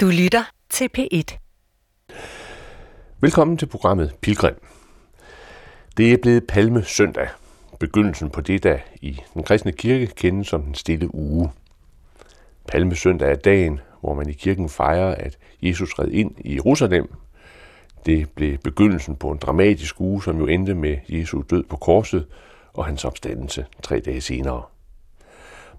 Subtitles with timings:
[0.00, 1.38] Du lytter til P1.
[3.20, 4.54] Velkommen til programmet Pilgrim.
[5.96, 7.28] Det er blevet Palme Søndag,
[7.80, 11.50] begyndelsen på det, der i den kristne kirke kendes som den stille uge.
[12.68, 17.12] Palme Søndag er dagen, hvor man i kirken fejrer, at Jesus red ind i Jerusalem.
[18.06, 22.26] Det blev begyndelsen på en dramatisk uge, som jo endte med Jesu død på korset
[22.72, 24.62] og hans opstandelse tre dage senere.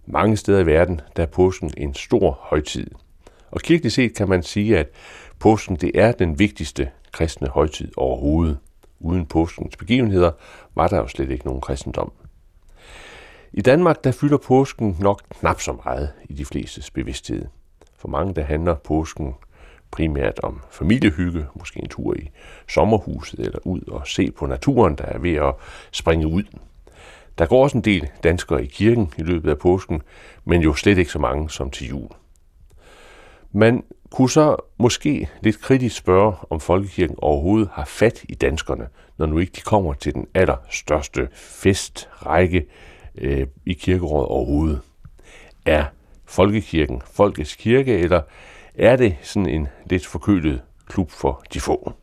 [0.05, 2.87] Mange steder i verden der er påsken en stor højtid.
[3.51, 4.87] Og kirkeligt set kan man sige, at
[5.39, 8.57] påsken det er den vigtigste kristne højtid overhovedet.
[8.99, 10.31] Uden påskens begivenheder
[10.75, 12.11] var der jo slet ikke nogen kristendom.
[13.53, 17.45] I Danmark der fylder påsken nok knap så meget i de flestes bevidsthed.
[17.97, 19.33] For mange der handler påsken
[19.91, 22.29] primært om familiehygge, måske en tur i
[22.67, 25.53] sommerhuset eller ud og se på naturen, der er ved at
[25.91, 26.43] springe ud.
[27.37, 30.01] Der går også en del danskere i kirken i løbet af påsken,
[30.45, 32.09] men jo slet ikke så mange som til jul.
[33.51, 38.87] Man kunne så måske lidt kritisk spørge, om folkekirken overhovedet har fat i danskerne,
[39.17, 42.65] når nu ikke de kommer til den allerstørste festrække
[43.15, 44.81] øh, i kirkerådet overhovedet.
[45.65, 45.85] Er
[46.25, 48.21] folkekirken folkets kirke, eller
[48.75, 51.93] er det sådan en lidt forkølet klub for de få?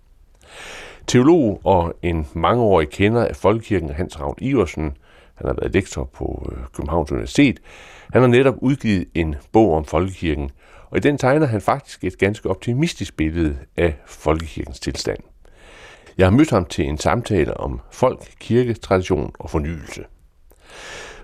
[1.06, 4.96] Teolog og en mangeårig kender af folkekirken, Hans Ravn Iversen,
[5.34, 7.60] han har været lektor på øh, Københavns Universitet,
[8.12, 10.50] han har netop udgivet en bog om folkekirken,
[10.90, 15.18] og i den tegner han faktisk et ganske optimistisk billede af folkekirkens tilstand.
[16.18, 20.04] Jeg har mødt ham til en samtale om folk, kirke, tradition og fornyelse.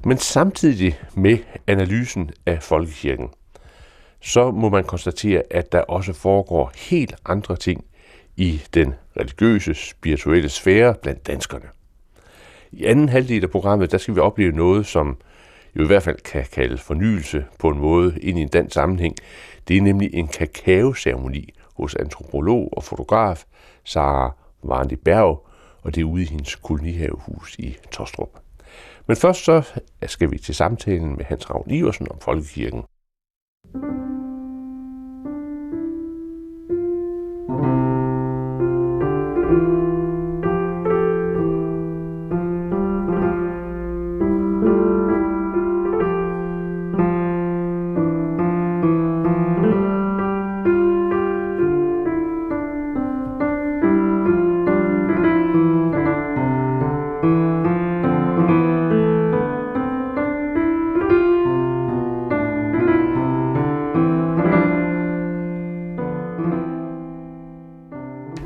[0.05, 3.29] Men samtidig med analysen af folkekirken,
[4.21, 7.85] så må man konstatere, at der også foregår helt andre ting
[8.37, 11.67] i den religiøse, spirituelle sfære blandt danskerne.
[12.73, 15.17] I anden halvdel af programmet, der skal vi opleve noget, som
[15.77, 19.17] jo i hvert fald kan kalde fornyelse på en måde ind i en dansk sammenhæng.
[19.69, 23.45] Det er nemlig en kakaoceremoni hos antropolog og fotograf
[23.85, 25.47] Sara Varndi Berg,
[25.83, 28.39] og det er ude i hendes kolonihavehus i Tostrup.
[29.07, 29.63] Men først så
[30.07, 32.83] skal vi til samtalen med Hans Ravn Iversen om folkekirken.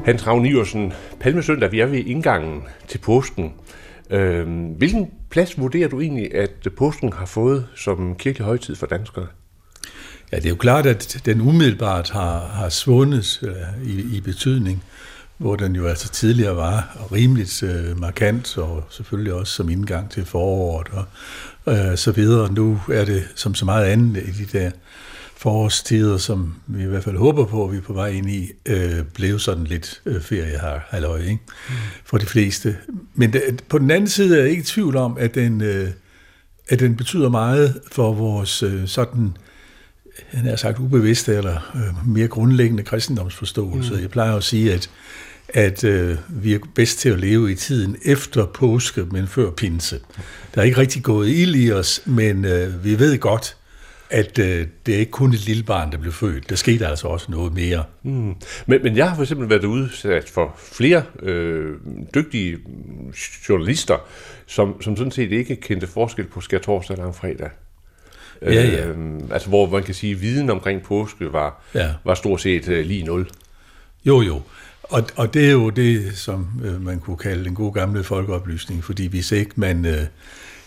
[0.06, 3.52] Hans Ravn Iversen, Palmesøndag, vi er ved indgangen til påsken.
[4.10, 9.26] Øhm, hvilken plads vurderer du egentlig, at påsken har fået som kirkelig højtid for danskere?
[10.32, 14.84] Ja, det er jo klart, at den umiddelbart har, har svundet øh, i, i betydning,
[15.36, 20.24] hvor den jo altså tidligere var rimeligt øh, markant, og selvfølgelig også som indgang til
[20.24, 21.04] foråret og
[21.74, 22.52] øh, så videre.
[22.52, 24.70] Nu er det som så meget andet i de der
[25.36, 28.50] forårstider, som vi i hvert fald håber på, at vi er på vej ind i,
[28.66, 31.40] øh, blev sådan lidt øh, ferie her, halløj, ikke?
[31.68, 31.74] Mm.
[32.04, 32.76] for de fleste.
[33.14, 35.88] Men det, på den anden side er jeg ikke i tvivl om, at den, øh,
[36.68, 39.36] at den betyder meget for vores øh, sådan,
[40.28, 43.94] han har sagt ubevidste eller øh, mere grundlæggende kristendomsforståelse.
[43.94, 44.00] Mm.
[44.00, 44.90] Jeg plejer at sige, at
[45.48, 50.00] at øh, vi er bedst til at leve i tiden efter påske, men før pinse.
[50.54, 53.56] Der er ikke rigtig gået ild i os, men øh, vi ved godt,
[54.10, 56.50] at øh, det er ikke kun et lille barn, der blev født.
[56.50, 57.84] Der skete altså også noget mere.
[58.02, 58.34] Mm.
[58.66, 61.74] Men, men jeg har for eksempel været udsat for flere øh,
[62.14, 62.58] dygtige
[63.48, 63.96] journalister,
[64.46, 67.50] som, som sådan set ikke kendte forskel på skærtorsdag og fredag.
[68.42, 68.86] Ja, ja.
[68.86, 68.96] Øh,
[69.30, 71.94] altså hvor man kan sige, at viden omkring påske var, ja.
[72.04, 73.28] var stort set øh, lige nul.
[74.04, 74.42] Jo, jo.
[74.82, 78.84] Og, og det er jo det, som øh, man kunne kalde den gode gamle folkeoplysning,
[78.84, 79.86] fordi hvis ikke man...
[79.86, 80.02] Øh,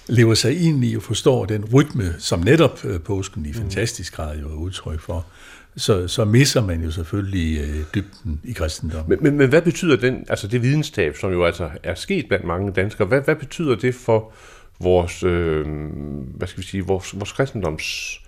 [0.10, 3.54] lever sig ind i og forstår den rytme, som netop øh, påsken i mm.
[3.54, 5.26] fantastisk grad jo er udtryk for,
[5.78, 9.10] så, så misser man jo selvfølgelig øh, dybden i kristendommen.
[9.10, 12.46] Men, men, men hvad betyder den, altså det videnstab, som jo altså er sket blandt
[12.46, 14.34] mange danskere, hvad, hvad betyder det for
[14.80, 15.66] vores, øh,
[16.38, 18.20] hvad skal vi sige, vores, vores kristendoms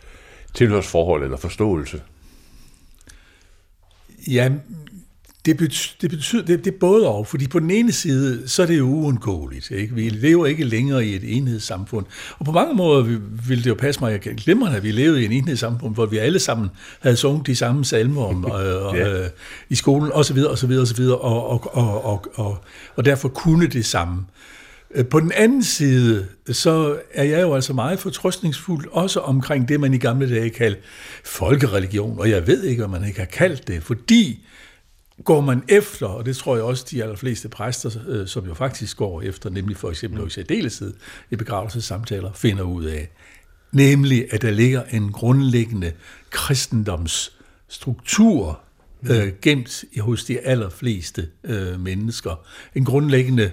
[0.54, 2.02] tilhørsforhold eller forståelse?
[4.28, 4.52] Ja,
[5.46, 8.62] det, betyder, det betyder, det, det er både og, fordi på den ene side, så
[8.62, 9.72] er det jo uundgåeligt.
[9.72, 9.96] Ikke?
[9.96, 12.06] Vi lever ikke længere i et enhedssamfund.
[12.40, 13.04] Og på mange måder
[13.48, 16.40] ville det jo passe mig glemrende, at vi levede i en enhedssamfund, hvor vi alle
[16.40, 19.24] sammen havde sunget de samme salmer om, og, ja.
[19.24, 19.30] øh,
[19.70, 22.64] i skolen, osv., osv., osv., og, og, og, og, og,
[22.96, 24.26] og derfor kunne det samme.
[24.96, 29.80] Øh, på den anden side, så er jeg jo altså meget fortrøstningsfuld, også omkring det,
[29.80, 30.82] man i gamle dage kaldte
[31.24, 34.46] folkereligion, og jeg ved ikke, hvad man ikke har kaldt det, fordi
[35.26, 38.98] går man efter, og det tror jeg også de allerfleste præster, øh, som jo faktisk
[38.98, 40.94] går efter, nemlig for eksempel i særdeleshed
[41.32, 43.10] i begravelsesamtaler, finder ud af,
[43.72, 45.92] nemlig at der ligger en grundlæggende
[46.30, 48.60] kristendomsstruktur
[49.10, 52.46] øh, gemt hos de allerfleste øh, mennesker.
[52.76, 53.52] En grundlæggende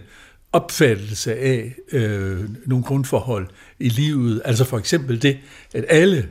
[0.53, 3.49] opfattelse af øh, nogle grundforhold
[3.79, 4.43] i livet.
[4.45, 5.39] Altså for eksempel det,
[5.75, 6.29] at alle,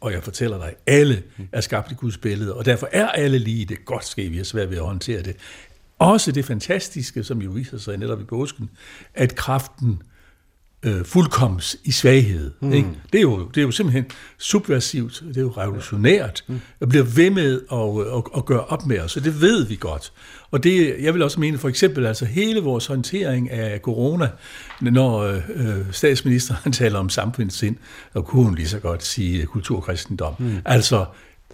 [0.00, 3.64] og jeg fortæller dig, alle er skabt i Guds billede, og derfor er alle lige
[3.64, 3.84] det.
[3.84, 5.36] Godt skal vi har svært ved at håndtere det.
[5.98, 8.70] Også det fantastiske, som jo viser sig netop i påsken,
[9.14, 10.02] at kraften
[10.82, 12.50] øh, fuldkoms i svaghed.
[12.60, 12.72] Mm.
[12.72, 12.88] Ikke?
[13.12, 14.04] Det, er jo, det er jo simpelthen
[14.38, 16.60] subversivt, det er jo revolutionært, mm.
[16.80, 19.76] at blive ved med at, at, at gøre op med os, så det ved vi
[19.76, 20.12] godt.
[20.50, 24.28] Og det, jeg vil også mene, for eksempel altså hele vores håndtering af corona,
[24.80, 25.20] når
[25.54, 27.76] øh, statsministeren taler om samfundssind,
[28.12, 30.34] så kunne hun lige så godt sige kulturkristendom.
[30.38, 30.56] Mm.
[30.64, 31.04] Altså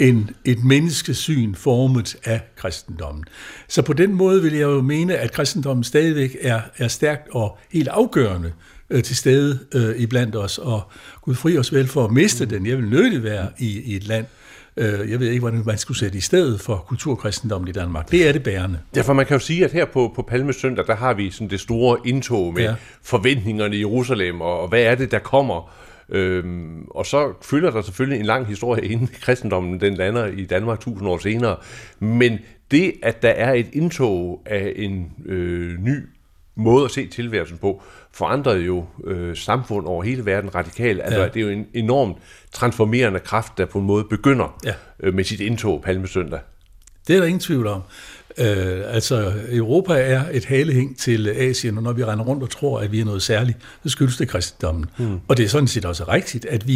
[0.00, 3.25] en, et menneskesyn formet af kristendommen.
[3.69, 7.58] Så på den måde vil jeg jo mene, at kristendommen stadigvæk er, er stærkt og
[7.70, 8.52] helt afgørende
[8.90, 10.82] øh, til stede øh, iblandt os, og
[11.22, 12.50] Gud fri os vel for at miste mm.
[12.50, 12.66] den.
[12.66, 14.26] Jeg vil nødigt være i, i et land,
[14.76, 18.10] øh, jeg ved ikke, hvordan man skulle sætte i stedet for kulturkristendommen i Danmark.
[18.10, 18.78] Det er det bærende.
[18.94, 21.60] Derfor man kan jo sige, at her på, på Palmesøndag, der har vi sådan det
[21.60, 22.74] store indtog med ja.
[23.02, 25.72] forventningerne i Jerusalem, og, og hvad er det, der kommer?
[26.08, 30.80] Øhm, og så følger der selvfølgelig en lang historie, inden kristendommen den lander i Danmark
[30.80, 31.56] tusind år senere.
[31.98, 32.38] Men
[32.70, 36.08] det, at der er et indtog af en øh, ny
[36.56, 37.82] måde at se tilværelsen på,
[38.16, 41.00] forandrede jo øh, samfund over hele verden radikalt.
[41.04, 41.28] Altså, ja.
[41.28, 42.16] det er jo en enormt
[42.52, 44.72] transformerende kraft, der på en måde begynder ja.
[45.00, 46.40] øh, med sit indtog Palmesøndag.
[47.08, 47.82] Det er der ingen tvivl om.
[48.38, 52.80] Øh, altså, Europa er et halehæng til Asien, og når vi render rundt og tror,
[52.80, 54.84] at vi er noget særligt, så skyldes det kristendommen.
[54.96, 55.19] Hmm.
[55.28, 56.74] Og det er sådan set også rigtigt, at vi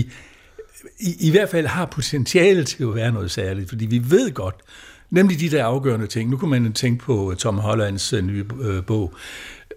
[1.01, 4.57] i, i hvert fald har potentiale til at være noget særligt, fordi vi ved godt,
[5.11, 6.31] nemlig de der afgørende ting.
[6.31, 9.15] Nu kan man tænke på Tom Hollands øh, nye øh, bog,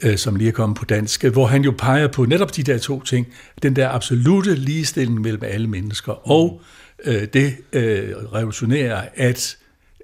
[0.03, 2.77] øh, som lige er kommet på dansk, hvor han jo peger på netop de der
[2.77, 3.27] to ting.
[3.63, 6.61] Den der absolute ligestilling mellem alle mennesker, og
[7.05, 9.57] øh, det øh, revolutionære, at,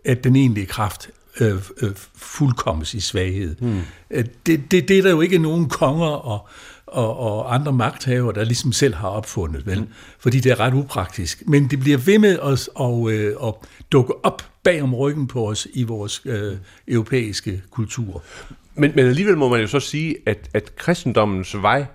[0.05, 1.09] at den egentlige kraft
[1.39, 3.55] øh, øh, fuldkommes i svaghed.
[3.61, 3.81] Mm.
[4.45, 6.47] Det, det, det er der jo ikke nogen konger og,
[6.85, 9.79] og, og andre magthavere, der ligesom selv har opfundet, vel?
[9.79, 9.87] Mm.
[10.19, 11.43] Fordi det er ret upraktisk.
[11.47, 13.53] Men det bliver ved med os at, øh, at
[13.91, 16.57] dukke op bag om ryggen på os i vores øh,
[16.87, 18.23] europæiske kultur.
[18.79, 21.85] Men, men alligevel må man jo så sige, at, at kristendommens vej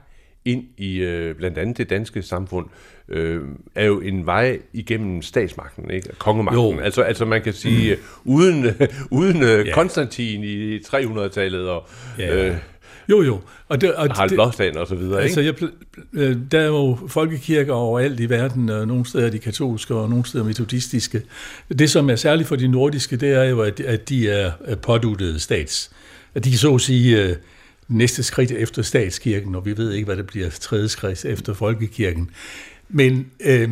[0.44, 2.66] ind i øh, blandt andet det danske samfund,
[3.08, 3.42] øh,
[3.74, 6.08] er jo en vej igennem statsmagten, ikke?
[6.18, 6.80] kongemagten.
[6.80, 8.00] Altså, altså man kan sige, mm.
[8.24, 8.66] uden,
[9.10, 9.74] uden øh, ja.
[9.74, 11.88] Konstantin i 300-tallet og...
[12.18, 12.48] Ja.
[12.48, 12.56] Øh,
[13.08, 13.40] jo, jo.
[13.68, 15.54] Og det, og Harald Blåstand og så videre, altså, ikke?
[15.62, 15.68] Jeg,
[16.12, 20.10] øh, der er jo folkekirker overalt i verden, og nogle steder er de katolske, og
[20.10, 21.22] nogle steder metodistiske.
[21.78, 25.40] Det, som er særligt for de nordiske, det er jo, at, at de er påduttede
[25.40, 25.90] stats
[26.34, 27.36] at de så at sige øh,
[27.88, 32.30] næste skridt efter statskirken, og vi ved ikke, hvad det bliver tredje skridt efter folkekirken.
[32.88, 33.70] Men øh,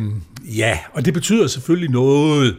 [0.57, 2.55] ja, og det betyder selvfølgelig noget,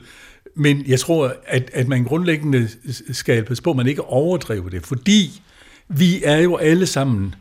[0.57, 2.69] men jeg tror, at, at man grundlæggende
[3.13, 5.43] skal passe på, at man ikke overdriver det, fordi
[5.89, 7.35] vi er jo alle sammen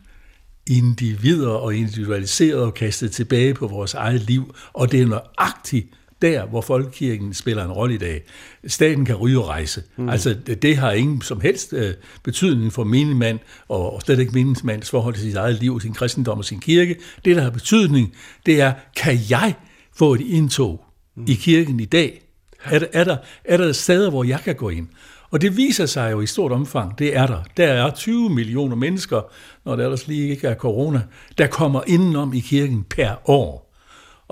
[0.66, 5.86] individer og individualiseret og kastet tilbage på vores eget liv, og det er nøjagtigt
[6.24, 8.22] der, hvor folkekirken spiller en rolle i dag.
[8.66, 9.82] Staten kan ryge og rejse.
[9.96, 10.08] Mm.
[10.08, 13.38] Altså, det, det har ingen som helst øh, betydning for menigmand,
[13.68, 16.96] og, og slet ikke menigmands forhold til sit eget liv, sin kristendom og sin kirke.
[17.24, 18.14] Det, der har betydning,
[18.46, 19.54] det er, kan jeg
[19.96, 20.84] få et indtog
[21.16, 21.24] mm.
[21.28, 22.20] i kirken i dag?
[22.64, 24.88] Er der, er, der, er der steder, hvor jeg kan gå ind?
[25.30, 27.42] Og det viser sig jo i stort omfang, det er der.
[27.56, 29.20] Der er 20 millioner mennesker,
[29.64, 31.02] når der ellers lige ikke er corona,
[31.38, 33.63] der kommer indenom i kirken per år.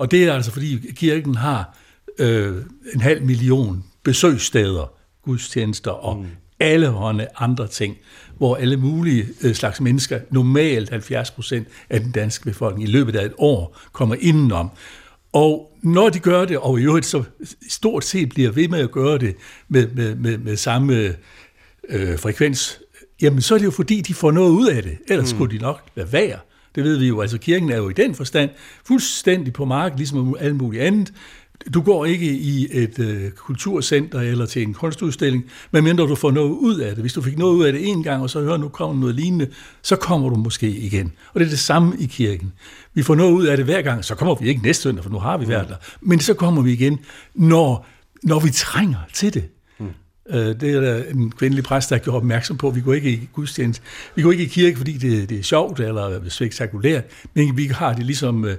[0.03, 1.77] Og det er altså fordi kirken har
[2.19, 2.55] øh,
[2.93, 4.91] en halv million besøgssteder,
[5.25, 6.25] gudstjenester og mm.
[6.59, 7.97] alle hånde andre ting,
[8.37, 13.15] hvor alle mulige øh, slags mennesker, normalt 70 procent af den danske befolkning, i løbet
[13.15, 14.69] af et år kommer indenom.
[15.33, 17.23] Og når de gør det, og i øvrigt så
[17.69, 19.35] stort set bliver ved med at gøre det
[19.67, 21.15] med, med, med, med samme
[21.89, 22.79] øh, frekvens,
[23.21, 24.97] jamen så er det jo fordi, de får noget ud af det.
[25.07, 25.37] Ellers mm.
[25.37, 26.39] skulle de nok lade være.
[26.75, 27.21] Det ved vi jo.
[27.21, 28.49] Altså kirken er jo i den forstand
[28.85, 31.13] fuldstændig på mark, ligesom alt muligt andet.
[31.73, 36.49] Du går ikke i et øh, kulturcenter eller til en kunstudstilling, medmindre du får noget
[36.49, 37.03] ud af det.
[37.03, 39.15] Hvis du fik noget ud af det en gang, og så hører nu kommer noget
[39.15, 39.47] lignende,
[39.81, 41.11] så kommer du måske igen.
[41.33, 42.53] Og det er det samme i kirken.
[42.93, 45.11] Vi får noget ud af det hver gang, så kommer vi ikke næste søndag, for
[45.11, 45.75] nu har vi været der.
[46.01, 46.99] Men så kommer vi igen,
[47.35, 47.87] når,
[48.23, 49.43] når vi trænger til det.
[50.29, 52.69] Øh, det er der en kvindelig præst, der gjort opmærksom på.
[52.69, 53.83] Vi går ikke i gudstjeneste.
[54.15, 57.03] Vi går ikke i kirke, fordi det, det er sjovt eller spektakulært,
[57.33, 58.55] men vi har det ligesom øh,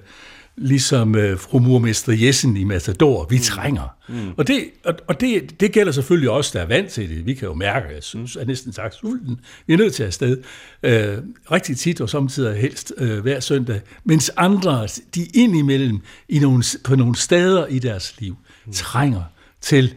[0.57, 3.27] ligesom øh, fru murmester Jessen i Matador.
[3.31, 3.43] Vi mm.
[3.43, 3.97] trænger.
[4.09, 4.31] Mm.
[4.37, 7.27] Og, det, og, og det, det gælder selvfølgelig også, der er vant til det.
[7.27, 9.41] Vi kan jo mærke, at jeg synes, er næsten sagt sulten.
[9.67, 10.43] Vi er nødt til at afsted.
[10.83, 11.19] Øh,
[11.51, 13.81] rigtig tit og samtidig helst øh, hver søndag.
[14.05, 18.73] Mens andre, de indimellem i nogle, på nogle steder i deres liv, mm.
[18.73, 19.23] trænger
[19.61, 19.95] til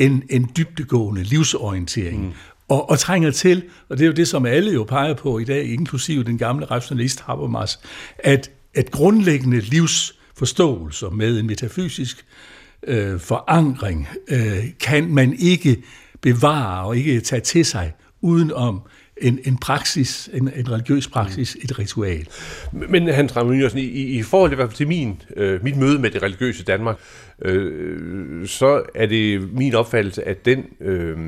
[0.00, 2.24] en, en dybdegående livsorientering.
[2.24, 2.32] Mm.
[2.68, 5.44] Og, og trænger til, og det er jo det, som alle jo peger på i
[5.44, 7.80] dag, inklusive den gamle rationalist Habermas,
[8.18, 12.24] at at grundlæggende livsforståelser med en metafysisk
[12.82, 15.82] øh, forankring øh, kan man ikke
[16.20, 18.82] bevare og ikke tage til sig uden om
[19.16, 22.26] en, en praksis, en, en religiøs praksis, et ritual.
[22.72, 26.98] Men Hans Ramon i, i forhold til min, øh, mit møde med det religiøse Danmark,
[27.42, 31.18] øh, så er det min opfattelse, at den øh,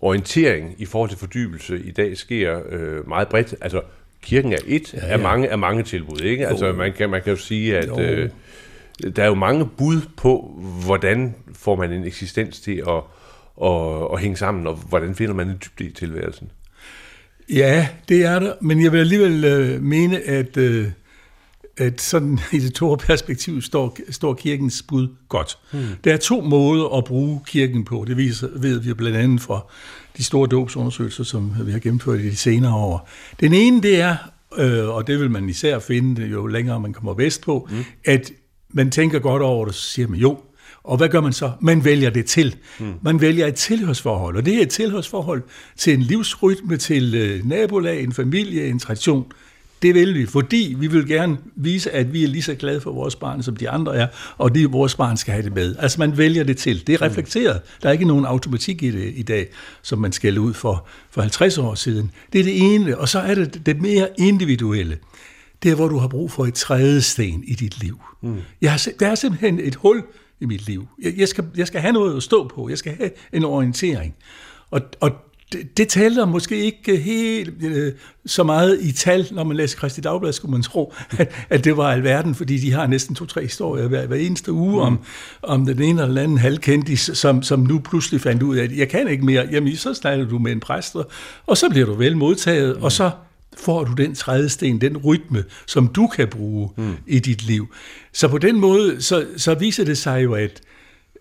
[0.00, 3.54] orientering i forhold til fordybelse i dag sker øh, meget bredt.
[3.60, 3.80] Altså
[4.22, 5.12] kirken er et ja, ja.
[5.12, 6.42] af mange af mange tilbud, ikke?
[6.42, 6.48] Jo.
[6.48, 8.30] Altså man kan man kan jo sige at øh,
[9.16, 13.02] der er jo mange bud på hvordan får man en eksistens til at
[13.62, 16.50] at, at hænge sammen og hvordan finder man en dybde i tilværelsen.
[17.48, 20.86] Ja, det er der, men jeg vil alligevel øh, mene at øh,
[21.76, 25.58] at sådan i det store perspektiv står, står kirkens bud godt.
[25.72, 25.84] Hmm.
[26.04, 28.04] Der er to måder at bruge kirken på.
[28.06, 29.66] Det viser, ved vi blandt andet fra
[30.16, 33.08] de store dåbsundersøgelser, som vi har gennemført i de senere år.
[33.40, 34.16] Den ene, det er,
[34.58, 37.84] øh, og det vil man især finde, jo længere man kommer vest på, mm.
[38.04, 38.32] at
[38.70, 40.38] man tænker godt over det, så siger man jo,
[40.84, 41.50] og hvad gør man så?
[41.60, 42.56] Man vælger det til.
[42.80, 42.92] Mm.
[43.02, 45.42] Man vælger et tilhørsforhold, og det er et tilhørsforhold
[45.76, 49.32] til en livsrytme, til øh, nabolag, en familie, en tradition.
[49.82, 52.92] Det vil vi, fordi vi vil gerne vise, at vi er lige så glade for
[52.92, 54.06] vores barn, som de andre er,
[54.38, 55.76] og det vores barn skal have det med.
[55.78, 56.86] Altså man vælger det til.
[56.86, 57.60] Det er reflekteret.
[57.82, 59.48] Der er ikke nogen automatik i det i dag,
[59.82, 62.10] som man skal ud for, for 50 år siden.
[62.32, 64.98] Det er det ene, og så er det det mere individuelle.
[65.62, 68.00] Det er, hvor du har brug for et tredje sten i dit liv.
[68.22, 68.36] Mm.
[68.60, 70.02] Jeg har, der er simpelthen et hul
[70.40, 70.86] i mit liv.
[71.02, 72.68] Jeg, jeg, skal, jeg skal have noget at stå på.
[72.68, 74.14] Jeg skal have en orientering.
[74.70, 75.10] Og, og
[75.52, 77.92] det, det taler måske ikke helt øh,
[78.26, 81.76] så meget i tal, når man læser Kristi Dagblad, skulle man tro, at, at det
[81.76, 84.98] var alverden, fordi de har næsten to-tre historier hver, hver eneste uge om,
[85.42, 88.88] om den ene eller anden halvkendis, som, som nu pludselig fandt ud af, at jeg
[88.88, 89.48] kan ikke mere.
[89.50, 90.96] Jamen, så snakker du med en præst,
[91.46, 92.82] og så bliver du vel modtaget, mm.
[92.82, 93.10] og så
[93.56, 96.94] får du den tredje sten, den rytme, som du kan bruge mm.
[97.06, 97.66] i dit liv.
[98.12, 100.60] Så på den måde, så, så viser det sig jo, at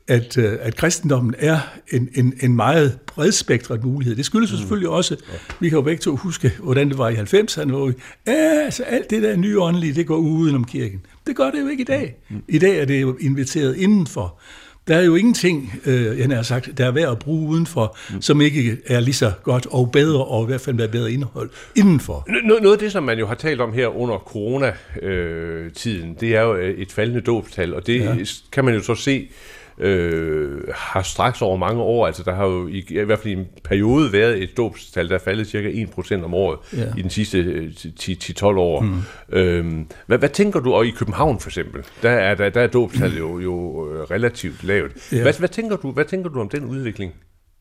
[0.07, 1.59] at, øh, at kristendommen er
[1.91, 4.15] en, en, en meget bredspektret mulighed.
[4.15, 4.57] Det skyldes mm.
[4.57, 5.15] selvfølgelig også,
[5.59, 7.93] vi kan jo begge to huske, hvordan det var i 90'erne, hvor vi,
[8.25, 11.01] altså alt det der nye åndelige, det går uden om kirken.
[11.27, 12.15] Det gør det jo ikke i dag.
[12.29, 12.43] Mm.
[12.47, 14.39] I dag er det jo inviteret indenfor.
[14.87, 18.21] Der er jo ingenting, øh, jeg har sagt, der er værd at bruge udenfor, mm.
[18.21, 21.49] som ikke er lige så godt og bedre, og i hvert fald med bedre indhold
[21.75, 22.27] indenfor.
[22.43, 26.41] Noget, noget af det, som man jo har talt om her under coronatiden, det er
[26.41, 28.15] jo et faldende dåbstal, og det ja.
[28.51, 29.29] kan man jo så se
[29.77, 33.37] øh, har straks over mange år, altså der har jo i, i hvert fald i
[33.37, 36.85] en periode været et dåbstal, der er faldet cirka 1% om året ja.
[36.97, 38.81] i den sidste 10-12 øh, år.
[38.81, 39.01] Hmm.
[39.29, 42.67] Øhm, hvad, hvad tænker du, og i København for eksempel, der er, der, der er
[42.67, 45.11] dåbstallet jo, jo øh, relativt lavt.
[45.11, 45.21] Ja.
[45.21, 47.13] Hvad, hvad, tænker du, hvad tænker du om den udvikling?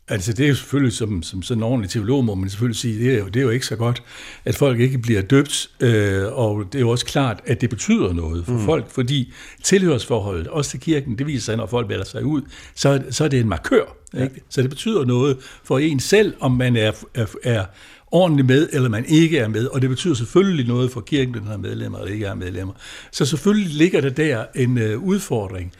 [0.08, 3.04] Altså det er jo selvfølgelig, som, som sådan en ordentlig teolog må man selvfølgelig sige,
[3.04, 4.02] det er, jo, det er jo ikke så godt,
[4.44, 8.12] at folk ikke bliver døbt, øh, og det er jo også klart, at det betyder
[8.12, 8.64] noget for mm.
[8.64, 9.32] folk, fordi
[9.62, 12.42] tilhørsforholdet, også til kirken, det viser sig, når folk vælger sig ud,
[12.74, 13.96] så, så er det en markør.
[14.14, 14.34] Ikke?
[14.34, 14.40] Ja.
[14.48, 17.64] Så det betyder noget for en selv, om man er, er, er
[18.14, 21.46] ordentligt med, eller man ikke er med, og det betyder selvfølgelig noget for kirken, den
[21.46, 22.74] har medlemmer eller ikke er medlemmer.
[23.10, 25.72] Så selvfølgelig ligger der der en øh, udfordring.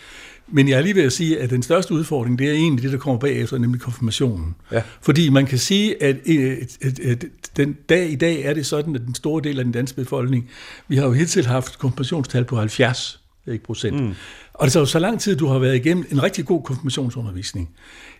[0.54, 2.92] Men jeg er lige ved at sige, at den største udfordring, det er egentlig det,
[2.92, 4.54] der kommer bagefter, nemlig konfirmationen.
[4.72, 4.82] Ja.
[5.00, 7.24] Fordi man kan sige, at, at, at, at
[7.56, 10.50] den dag i dag er det sådan, at den store del af den danske befolkning,
[10.88, 14.00] vi har jo hidtil haft konfirmationstal på 70 ikke procent.
[14.00, 14.14] Mm.
[14.54, 17.70] Og det er jo så lang tid, du har været igennem en rigtig god konfirmationsundervisning,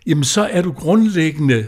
[0.05, 1.65] jamen så er du grundlæggende,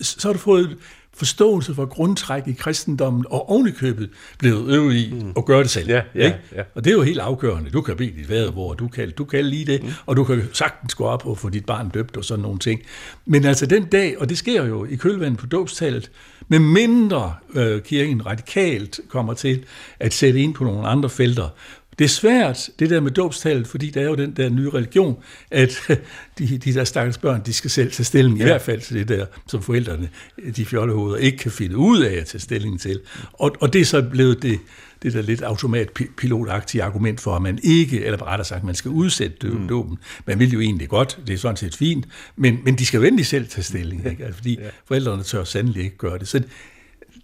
[0.00, 0.76] så har du fået
[1.16, 5.32] forståelse for grundtræk i kristendommen, og ovenikøbet blevet øvet i mm.
[5.36, 5.88] at gøre det selv.
[5.88, 6.38] Ja, ja, ikke?
[6.54, 6.62] Ja.
[6.74, 7.70] Og det er jo helt afgørende.
[7.70, 9.88] Du kan bede dit vejr, hvor du kan, du kan lige det, mm.
[10.06, 12.80] og du kan sagtens gå op og få dit barn døbt og sådan nogle ting.
[13.26, 16.10] Men altså den dag, og det sker jo i kølvandet på dåbstallet,
[16.48, 19.64] med mindre øh, kirken radikalt kommer til
[20.00, 21.48] at sætte ind på nogle andre felter,
[21.98, 25.16] Det er svært, det der med dåbstallet, fordi der er jo den der nye religion,
[25.50, 25.80] at
[26.38, 28.44] de, de der stakkels børn, de skal selv tage stilling, ja.
[28.44, 30.08] i hvert fald til det der, som forældrene,
[30.56, 33.00] de fjollehoveder, ikke kan finde ud af at tage stilling til.
[33.32, 34.58] Og, og det er så blevet det,
[35.02, 39.48] det der lidt automatpilotagtige argument for, at man ikke, eller rettere sagt, man skal udsætte
[39.48, 39.68] mm.
[39.68, 39.98] dåben.
[40.26, 43.04] Man vil jo egentlig godt, det er sådan set fint, men, men de skal jo
[43.04, 44.24] endelig selv tage stilling, ikke?
[44.24, 44.68] Altså, fordi ja.
[44.84, 46.28] forældrene tør sandelig ikke gøre det.
[46.28, 46.42] Så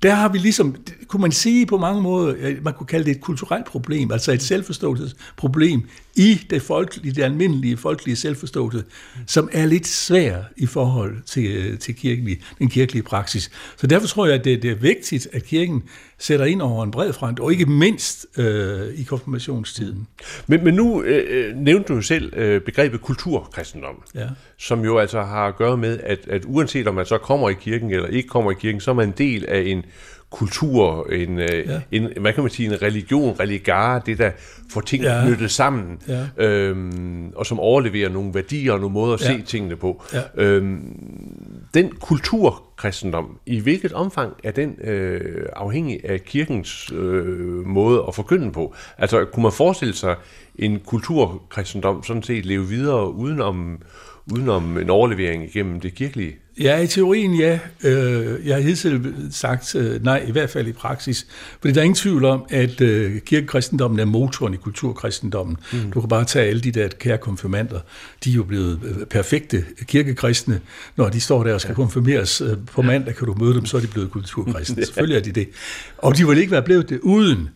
[0.02, 0.76] der har vi ligesom,
[1.06, 4.42] kunne man sige på mange måder, man kunne kalde det et kulturelt problem, altså et
[4.42, 5.82] selvforståelsesproblem
[6.16, 8.84] i det, folkelige, det almindelige folkelige selvforståelse,
[9.26, 13.50] som er lidt svær i forhold til, til kirkelig, den kirkelige praksis.
[13.76, 15.82] Så derfor tror jeg, at det, det er vigtigt, at kirken
[16.18, 20.06] sætter ind over en bred front, og ikke mindst øh, i konfirmationstiden.
[20.46, 24.28] Men, men nu øh, øh nævnte du selv øh, begrebet kulturkristendom, ja.
[24.58, 27.54] som jo altså har at gøre med, at, at uanset om man så kommer i
[27.54, 29.84] kirken eller ikke kommer i kirken, så er man en del af en
[30.30, 31.80] kultur, en, øh, ja.
[31.92, 34.30] en, hvad kan man sige, en religion, religare, det der
[34.70, 35.22] får ting ja.
[35.24, 36.44] knyttet sammen, ja.
[36.44, 39.26] øhm, og som overleverer nogle værdier og nogle måder at ja.
[39.26, 40.02] se tingene på.
[40.12, 40.20] Ja.
[40.34, 40.80] Øhm,
[41.74, 48.52] den kulturkristendom, i hvilket omfang er den øh, afhængig af kirkens øh, måde at forkynde
[48.52, 48.74] på?
[48.98, 50.16] Altså, kunne man forestille sig
[50.58, 53.82] en kulturkristendom sådan set leve videre udenom,
[54.32, 56.36] udenom en overlevering igennem det kirkelige?
[56.60, 57.58] Ja, i teorien ja.
[57.84, 61.26] Øh, jeg har hidtil sagt øh, nej, i hvert fald i praksis.
[61.60, 65.56] Fordi der er ingen tvivl om, at øh, kirkekristendommen er motoren i kulturkristendommen.
[65.72, 65.90] Mm.
[65.90, 67.80] Du kan bare tage alle de der kære konfirmander.
[68.24, 70.60] De er jo blevet perfekte kirkekristne.
[70.96, 73.80] Når de står der og skal konfirmeres på mandag, kan du møde dem, så er
[73.80, 74.84] de blevet kulturkristne.
[74.84, 75.48] Selvfølgelig er de det.
[75.98, 77.48] Og de vil ikke være blevet det uden.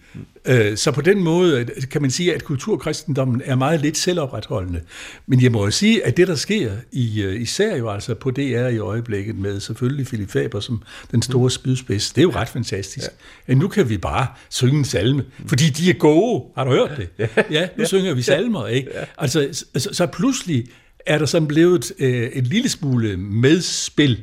[0.77, 4.81] Så på den måde kan man sige, at kulturkristendommen er meget lidt selvopretholdende.
[5.27, 8.69] Men jeg må jo sige, at det, der sker, i, især jo altså på DR
[8.69, 12.13] i øjeblikket med selvfølgelig Philip Faber som den store spydspids.
[12.13, 13.09] Det er jo ret fantastisk.
[13.49, 13.55] Ja.
[13.55, 16.45] Nu kan vi bare synge en salme, fordi de er gode.
[16.57, 17.29] Har du hørt det?
[17.51, 18.89] Ja, nu synger vi salmer, ikke?
[19.19, 20.67] Altså, så, så pludselig
[21.07, 24.21] er der sådan blevet øh, en lille smule medspil.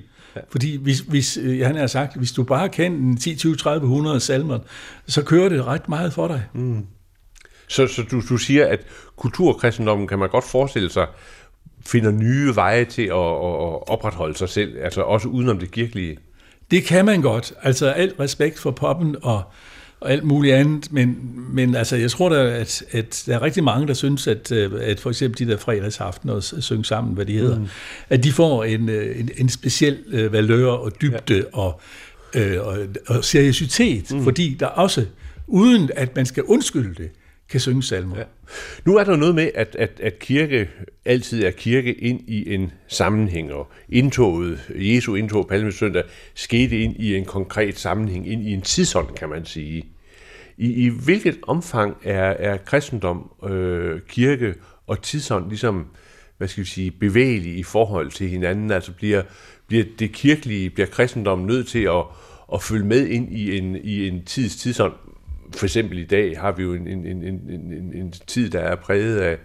[0.52, 4.20] Fordi hvis, hvis, øh, han har sagt, hvis du bare kan 10, 20, 30, 100
[4.20, 4.60] salmer,
[5.08, 6.44] så kører det ret meget for dig.
[6.54, 6.86] Mm.
[7.68, 8.80] Så, så du, du siger, at
[9.16, 11.08] kulturkristendommen kan man godt forestille sig,
[11.86, 16.18] finder nye veje til at, at opretholde sig selv, altså også udenom det kirkelige?
[16.72, 17.54] Det kan man godt.
[17.62, 19.44] Altså alt respekt for poppen og,
[20.02, 21.18] og alt muligt andet, men,
[21.54, 24.72] men altså, jeg tror da, at, at der er rigtig mange, der synes, at, øh,
[24.82, 27.68] at for eksempel de der fredagsaftener og synge sammen, hvad de hedder, mm.
[28.10, 31.42] at de får en, øh, en, en speciel øh, valør og dybde ja.
[31.54, 31.82] og,
[32.36, 32.78] øh, og,
[33.08, 34.24] og seriøsitet, mm.
[34.24, 35.06] fordi der også,
[35.48, 37.10] uden at man skal undskylde det,
[37.50, 38.18] kan synge salmer.
[38.18, 38.24] Ja.
[38.86, 40.70] Nu er der noget med, at, at, at kirke
[41.06, 46.04] altid er kirke ind i en sammenhæng, og indtoget, Jesu indtog Palmesøndag,
[46.36, 49.84] skete ind i en konkret sammenhæng, ind i en tidsånd, kan man sige.
[50.62, 54.54] I, i hvilket omfang er, er kristendom, øh, kirke
[54.88, 55.86] og tidsånd ligesom,
[56.38, 58.72] hvad skal vi sige, bevægelige i forhold til hinanden?
[58.72, 59.24] Altså bliver,
[59.68, 62.04] bliver det kirkelige, bliver kristendommen nødt til at,
[62.54, 64.94] at følge med ind i en, i en tids tidsånd,
[65.56, 68.76] for eksempel i dag har vi jo en, en, en, en, en tid, der er
[68.76, 69.38] præget af,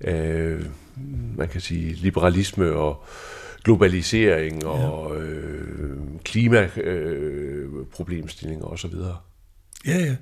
[0.00, 0.64] øh,
[1.36, 3.04] man kan sige, liberalisme og
[3.64, 5.22] globalisering og ja.
[5.22, 8.94] øh, klimaproblemstillinger øh, osv.
[9.86, 10.16] Ja, ja.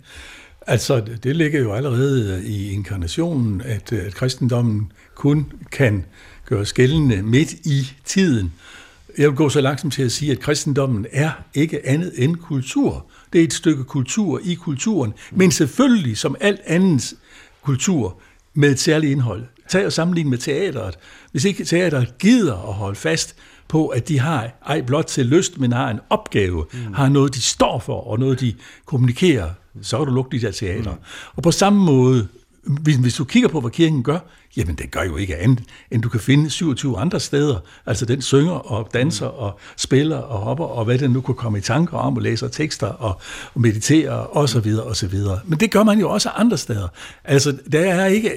[0.67, 6.05] Altså, det ligger jo allerede i inkarnationen, at, øh, at kristendommen kun kan
[6.47, 8.53] gøre skældende midt i tiden.
[9.19, 13.07] Jeg vil gå så langsomt til at sige, at kristendommen er ikke andet end kultur.
[13.33, 17.15] Det er et stykke kultur i kulturen, men selvfølgelig som alt andet
[17.63, 18.21] kultur
[18.55, 19.45] med et særligt indhold.
[19.69, 20.99] Tag og sammenligne med teateret.
[21.33, 23.37] Hvis ikke teateret gider at holde fast
[23.69, 26.95] på, at de har ej blot til lyst, men har en opgave, mm.
[26.95, 28.55] har noget, de står for, og noget, de
[28.87, 29.51] kommunikerer,
[29.83, 30.93] så er du lukket de der teater.
[30.93, 31.01] Mm.
[31.37, 32.29] Og på samme måde,
[32.69, 34.19] hvis, hvis du kigger på, hvad kirken gør,
[34.57, 37.59] Jamen, det gør jo ikke andet, end du kan finde 27 andre steder.
[37.87, 41.59] Altså, den synger og danser og spiller og hopper, og hvad den nu kunne komme
[41.59, 43.21] i tanker om, og læser tekster og,
[43.55, 45.41] og mediterer, og så videre, og så videre.
[45.45, 46.89] Men det gør man jo også andre steder.
[47.25, 48.33] Altså, der er ikke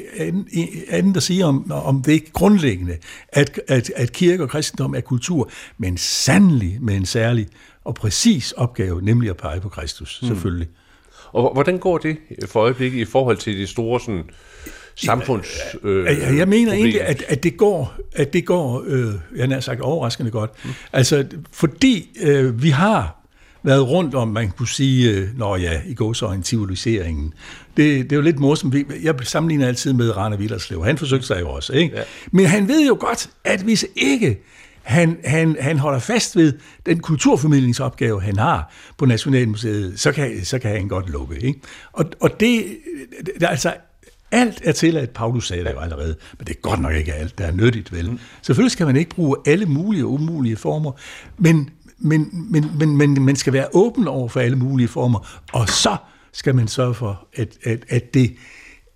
[0.90, 2.98] andet at sige om, om det grundlæggende,
[3.30, 7.48] at, at, at kirke og kristendom er kultur, men sandelig med en særlig
[7.84, 10.28] og præcis opgave, nemlig at pege på Kristus, mm.
[11.32, 14.24] Og hvordan går det for øjeblikket i forhold til de store sådan,
[14.96, 15.48] samfunds...
[15.84, 19.60] Øh, jeg, jeg mener egentlig, at, at det går, at det går øh, jeg har
[19.60, 20.52] sagt overraskende godt.
[20.64, 20.70] Mm.
[20.94, 23.22] Altså, fordi øh, vi har
[23.64, 27.34] været rundt om, man kunne sige, øh, når ja, i går så en civiliseringen.
[27.78, 28.76] Det, det er jo lidt morsomt.
[29.04, 30.86] Jeg sammenligner altid med Rane Villerslev.
[30.86, 31.96] Han forsøgte sig jo også, ikke?
[31.96, 32.04] Ja.
[32.32, 34.44] Men han ved jo godt, at hvis ikke
[34.84, 36.54] han, han, han holder fast ved
[36.86, 41.40] den kulturformidlingsopgave, han har på Nationalmuseet, så kan, så kan han godt lukke.
[41.40, 41.60] Ikke?
[41.92, 42.78] Og, og det,
[43.26, 43.74] det, altså,
[44.32, 45.10] alt er tilladt.
[45.10, 47.94] Paulus sagde det jo allerede, men det er godt nok ikke alt, der er nyttigt,
[47.94, 48.12] vel?
[48.12, 48.20] Mm.
[48.42, 50.92] Selvfølgelig skal man ikke bruge alle mulige og umulige former,
[51.38, 55.70] men, men, men, men, men man skal være åben over for alle mulige former, og
[55.70, 55.98] så
[56.34, 58.36] skal man sørge for, at, at, at, det,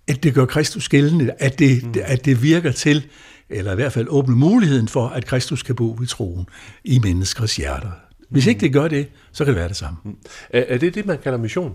[0.08, 1.94] at det gør Kristus gældende, at det, mm.
[2.04, 3.06] at det virker til,
[3.50, 6.46] eller i hvert fald åbne muligheden for, at Kristus kan bo ved troen
[6.84, 7.90] i menneskers hjerter.
[8.28, 9.98] Hvis ikke det gør det, så kan det være det samme.
[10.04, 10.16] Mm.
[10.50, 11.74] Er, er det det, man kalder mission?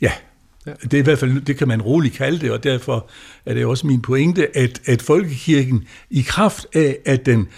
[0.00, 0.12] Ja,
[0.82, 3.08] det er i hvert fald, det kan man roligt kalde det, og derfor
[3.46, 7.48] er det også min pointe, at, at folkekirken i kraft af, at den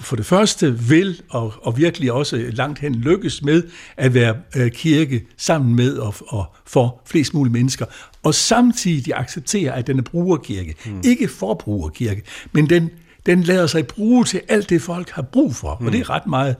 [0.00, 3.62] for det første vil, og, og virkelig også langt hen lykkes med,
[3.96, 7.86] at være øh, kirke sammen med og, og for flest mulige mennesker,
[8.22, 10.74] og samtidig acceptere, at den er brugerkirke.
[10.86, 11.00] Mm.
[11.04, 12.22] Ikke forbrugerkirke,
[12.52, 12.90] men den,
[13.26, 15.86] den lader sig bruge til alt det, folk har brug for, mm.
[15.86, 16.56] og det er ret meget.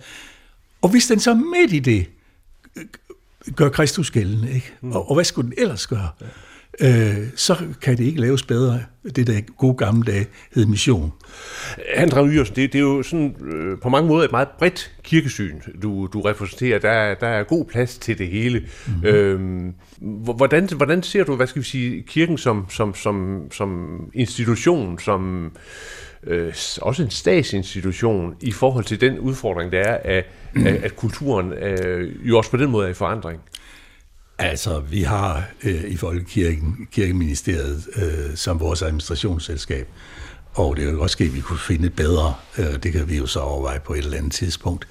[0.82, 2.06] Og hvis den så midt i det
[3.56, 4.72] gør Kristus gældende, ikke?
[4.80, 4.92] Mm.
[4.92, 6.08] Og, og hvad skulle den ellers gøre?
[6.20, 6.26] Ja.
[6.80, 8.80] Øh, så kan det ikke laves bedre,
[9.16, 11.12] det der gode gamle dage hed mission.
[11.94, 15.60] André Yersen, det, det er jo sådan, øh, på mange måder et meget bredt kirkesyn,
[15.82, 16.78] du, du repræsenterer.
[16.78, 18.68] Der, der er god plads til det hele.
[18.86, 19.04] Mm-hmm.
[19.04, 19.74] Øhm,
[20.36, 25.52] hvordan, hvordan ser du, hvad skal vi sige, kirken som, som, som, som institution, som
[26.26, 30.66] øh, også en statsinstitution i forhold til den udfordring, der er, at, mm.
[30.66, 33.40] at, at kulturen øh, jo også på den måde er i forandring?
[34.38, 39.88] Altså, vi har øh, i Folkekirken, Kirkeministeriet, øh, som vores administrationsselskab,
[40.54, 43.08] og det er jo også sket, at vi kunne finde et bedre, øh, det kan
[43.08, 44.88] vi jo så overveje på et eller andet tidspunkt.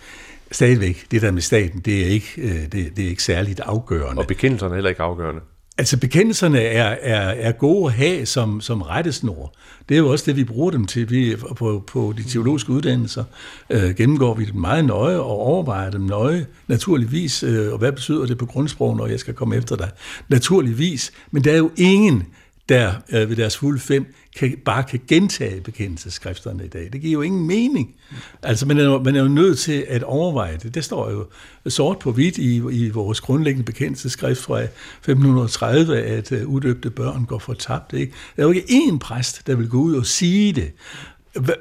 [0.51, 4.19] Stadigvæk, det der med staten, det er ikke, øh, det, det er ikke særligt afgørende.
[4.19, 5.41] Og bekendelserne er heller ikke afgørende.
[5.77, 9.53] Altså bekendelserne er, er, er gode at have som, som rettesnor.
[9.89, 11.09] Det er jo også det, vi bruger dem til.
[11.09, 13.23] Vi, på, på de teologiske uddannelser
[13.69, 17.43] øh, gennemgår vi dem meget nøje og overvejer dem nøje, naturligvis.
[17.43, 19.89] Øh, og hvad betyder det på grundsprog, når jeg skal komme efter dig?
[20.29, 21.11] Naturligvis.
[21.31, 22.23] Men der er jo ingen,
[22.69, 26.89] der øh, ved deres fulde fem kan, bare kan gentage bekendelseskrifterne i dag.
[26.93, 27.95] Det giver jo ingen mening.
[28.43, 30.75] Altså, man er, man er jo nødt til at overveje det.
[30.75, 31.27] Det står jo
[31.69, 37.39] sort på hvidt i, i vores grundlæggende bekendelseskrift fra 1530, at uh, udøbte børn går
[37.39, 37.93] fortabt.
[37.93, 38.13] Ikke?
[38.35, 40.71] Der er jo ikke én præst, der vil gå ud og sige det.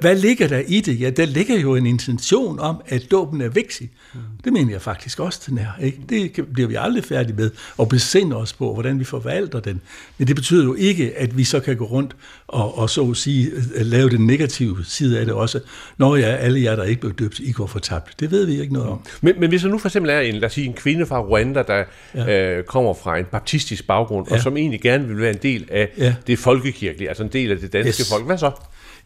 [0.01, 1.01] Hvad ligger der i det?
[1.01, 3.91] Ja, der ligger jo en intention om, at dåben er vigtig.
[4.15, 4.21] Mm.
[4.45, 5.83] Det mener jeg faktisk også, den er.
[5.83, 5.99] Ikke?
[6.09, 9.81] Det bliver vi aldrig færdige med at besinde os på, hvordan vi forvalter den.
[10.19, 13.17] Men det betyder jo ikke, at vi så kan gå rundt og, og så at
[13.17, 15.61] sige, lave den negative side af det også.
[15.99, 18.21] Når jeg, alle jer, der ikke blev døbt, I går fortabt.
[18.21, 19.01] Det ved vi ikke noget om.
[19.21, 21.21] Men, men hvis der nu for eksempel er en, lad os sige, en kvinde fra
[21.21, 22.57] Rwanda, der ja.
[22.57, 24.35] øh, kommer fra en baptistisk baggrund, ja.
[24.35, 26.15] og som egentlig gerne vil være en del af ja.
[26.27, 28.11] det folkekirkelige, altså en del af det danske yes.
[28.11, 28.51] folk, hvad så?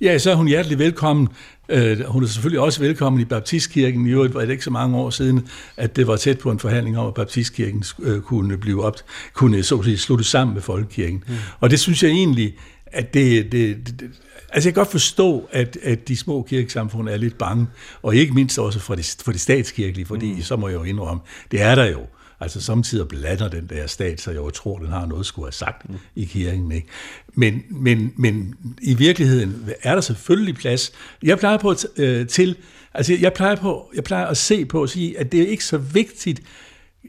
[0.01, 1.29] Ja, så er hun hjertelig velkommen.
[1.69, 4.07] Øh, hun er selvfølgelig også velkommen i Baptistkirken.
[4.07, 6.59] I øvrigt var det ikke så mange år siden, at det var tæt på en
[6.59, 8.97] forhandling om, at Baptistkirken øh, kunne blive op,
[9.33, 11.25] kunne så at sige, slutte sammen med Folkekirken.
[11.29, 11.35] Mm.
[11.61, 12.55] Og det synes jeg egentlig,
[12.87, 14.11] at det, det, det
[14.55, 17.67] Altså jeg kan godt forstå, at, at de små kirkesamfund er lidt bange,
[18.03, 20.43] og ikke mindst også for det, for det statskirkelige, fordi mm.
[20.43, 22.01] så må jeg jo indrømme, det er der jo.
[22.41, 25.53] Altså samtidig blander den der stat, så jeg jo tror, den har noget skulle have
[25.53, 25.97] sagt mm.
[26.15, 26.73] i kirken.
[26.73, 26.87] Ikke?
[27.35, 30.93] Men, men, men i virkeligheden er der selvfølgelig plads.
[31.23, 32.57] Jeg plejer på øh, til,
[32.95, 35.65] altså jeg plejer, på, jeg plejer at se på og sige, at det er ikke
[35.65, 36.43] så vigtigt,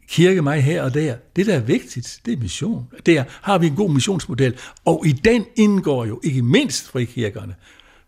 [0.08, 1.16] kirke mig her og der.
[1.36, 2.88] Det, der er vigtigt, det er mission.
[3.06, 7.56] Der har vi en god missionsmodel, og i den indgår jo ikke mindst frikirkerne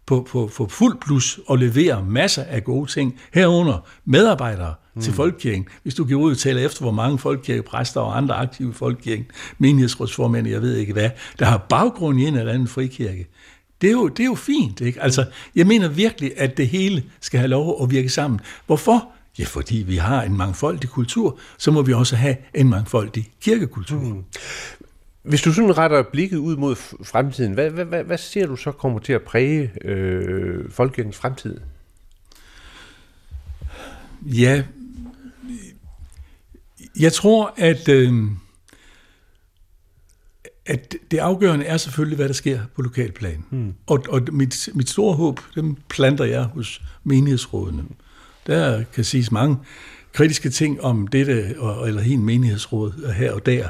[0.05, 5.01] på, på, på fuld plus og levere masser af gode ting, herunder medarbejdere mm.
[5.01, 5.67] til folkekirken.
[5.83, 9.25] Hvis du giver ud og taler efter, hvor mange folkekirkepræster og andre aktive folkekirken,
[9.57, 13.27] menighedsrådsformænd, jeg ved ikke hvad, der har baggrund i en eller anden frikirke,
[13.81, 14.81] det er jo, det er jo fint.
[14.81, 15.01] Ikke?
[15.01, 18.39] Altså, jeg mener virkelig, at det hele skal have lov at virke sammen.
[18.65, 19.07] Hvorfor?
[19.39, 23.99] Ja, fordi vi har en mangfoldig kultur, så må vi også have en mangfoldig kirkekultur.
[23.99, 24.23] Mm.
[25.23, 28.71] Hvis du sådan retter blikket ud mod fremtiden, hvad, hvad, hvad, hvad ser du så
[28.71, 31.57] kommer til at præge øh, folkekirkens fremtid?
[34.21, 34.63] Ja,
[36.99, 38.13] jeg tror, at, øh,
[40.65, 43.43] at det afgørende er selvfølgelig, hvad der sker på lokalplan.
[43.49, 43.73] Mm.
[43.87, 47.83] Og, og mit, mit store håb, dem planter jeg hos menighedsrådene.
[48.47, 49.57] Der kan siges mange
[50.13, 51.55] kritiske ting om dette
[51.85, 53.67] eller hin menighedsråd her og der.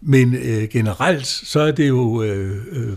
[0.00, 2.96] Men øh, generelt, så er det jo øh, øh,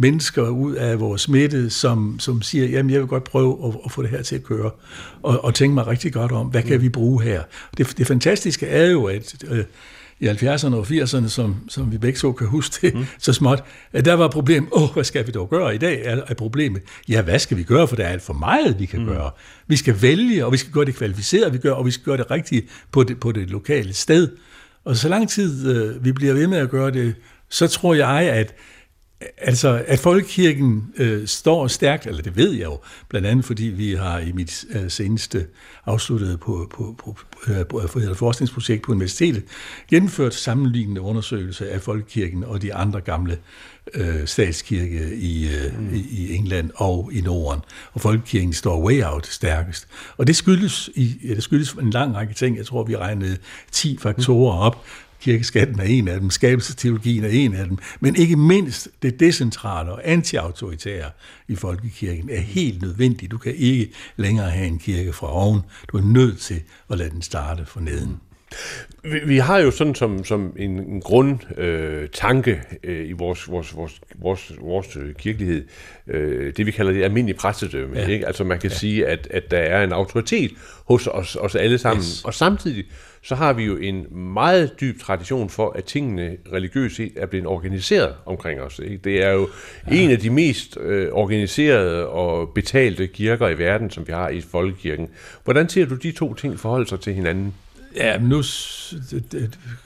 [0.00, 3.92] mennesker ud af vores smitte, som, som siger, jamen jeg vil godt prøve at, at
[3.92, 4.70] få det her til at køre,
[5.22, 7.42] og, og tænke mig rigtig godt om, hvad kan vi bruge her?
[7.76, 9.64] Det, det fantastiske er jo, at øh,
[10.20, 13.04] i 70'erne og 80'erne, som, som vi begge så kan huske det mm.
[13.18, 15.74] så småt, at der var problem, åh, oh, hvad skal vi dog gøre?
[15.74, 18.32] I dag er, er problemet, ja, hvad skal vi gøre, for der er alt for
[18.32, 19.06] meget, vi kan mm.
[19.06, 19.30] gøre.
[19.66, 22.16] Vi skal vælge, og vi skal gøre det kvalificeret, vi gør, og vi skal gøre
[22.16, 24.28] det rigtige på det, på det lokale sted.
[24.84, 27.14] Og så lang tid øh, vi bliver ved med at gøre det,
[27.48, 28.54] så tror jeg, at
[29.38, 33.94] Altså, at folkekirken øh, står stærkt, eller det ved jeg jo, blandt andet fordi vi
[33.94, 35.46] har i mit øh, seneste
[35.86, 37.16] afsluttede på, på, på,
[37.68, 39.44] på, på et forskningsprojekt på universitetet
[39.90, 43.38] gennemført sammenlignende undersøgelser af folkekirken og de andre gamle
[43.94, 45.94] øh, statskirke i, øh, mm.
[45.94, 47.60] i England og i Norden.
[47.92, 49.88] Og folkekirken står way out stærkest.
[50.16, 52.56] Og det skyldes, i, ja, det skyldes en lang række ting.
[52.56, 53.36] Jeg tror, vi regnede
[53.70, 54.84] 10 faktorer op,
[55.22, 59.92] kirkeskatten er en af dem, skabelsesteologien er en af dem, men ikke mindst det decentrale
[59.92, 61.10] og antiautoritære
[61.48, 63.30] i folkekirken er helt nødvendigt.
[63.30, 65.60] Du kan ikke længere have en kirke fra oven.
[65.88, 68.20] Du er nødt til at lade den starte fra neden.
[69.04, 73.50] Vi, vi har jo sådan som, som en, en grund øh, tanke øh, i vores,
[73.50, 75.64] vores, vores, vores, vores øh, kirkelighed,
[76.06, 77.98] øh, det vi kalder det almindelige præstedømme.
[77.98, 78.06] Ja.
[78.06, 78.26] Ikke?
[78.26, 78.76] Altså man kan ja.
[78.76, 80.50] sige, at, at der er en autoritet
[80.84, 82.24] hos os, os alle sammen, yes.
[82.24, 82.84] og samtidig
[83.24, 87.46] så har vi jo en meget dyb tradition for, at tingene religiøst set er blevet
[87.46, 88.78] organiseret omkring os.
[88.78, 88.96] Ikke?
[88.96, 89.48] Det er jo
[89.90, 89.96] ja.
[89.96, 94.40] en af de mest øh, organiserede og betalte kirker i verden, som vi har i
[94.40, 95.08] folkekirken.
[95.44, 97.54] Hvordan ser du de to ting forholde sig til hinanden?
[97.96, 98.42] Ja, nu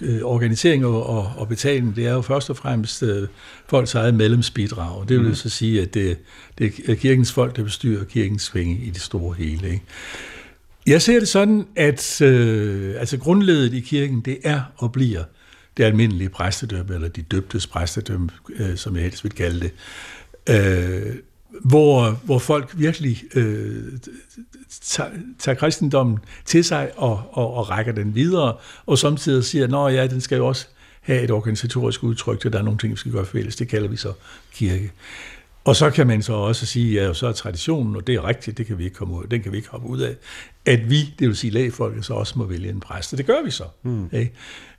[0.00, 3.28] øh, organisering og, og, og betaling, det er jo først og fremmest øh,
[3.68, 5.08] folks eget medlemsbidrag.
[5.08, 5.34] Det vil mm.
[5.34, 6.18] så sige, at det,
[6.58, 9.68] det er kirkens folk, der bestyrer kirkens penge i det store hele.
[9.68, 9.82] Ikke?
[10.86, 15.24] Jeg ser det sådan, at øh, altså grundledet i kirken, det er og bliver
[15.76, 19.72] det almindelige præstedømme, eller de døbtes præstedømme, øh, som jeg helst vil kalde det,
[20.50, 21.14] øh,
[21.64, 23.92] hvor, hvor folk virkelig øh,
[24.82, 29.94] tager, tager kristendommen til sig og, og, og rækker den videre, og samtidig siger, at
[29.94, 30.66] ja, den skal jo også
[31.00, 33.56] have et organisatorisk udtryk, der er nogle ting, vi skal gøre fælles.
[33.56, 34.12] Det kalder vi så
[34.54, 34.92] kirke.
[35.64, 38.28] Og så kan man så også sige, at ja, så er traditionen, og det er
[38.28, 40.16] rigtigt, det kan vi ikke komme ud, den kan vi ikke hoppe ud af,
[40.64, 43.12] at vi, det vil sige lægefolket, så også må vælge en præst.
[43.12, 43.64] Og det gør vi så.
[43.82, 44.04] Mm.
[44.04, 44.28] Okay?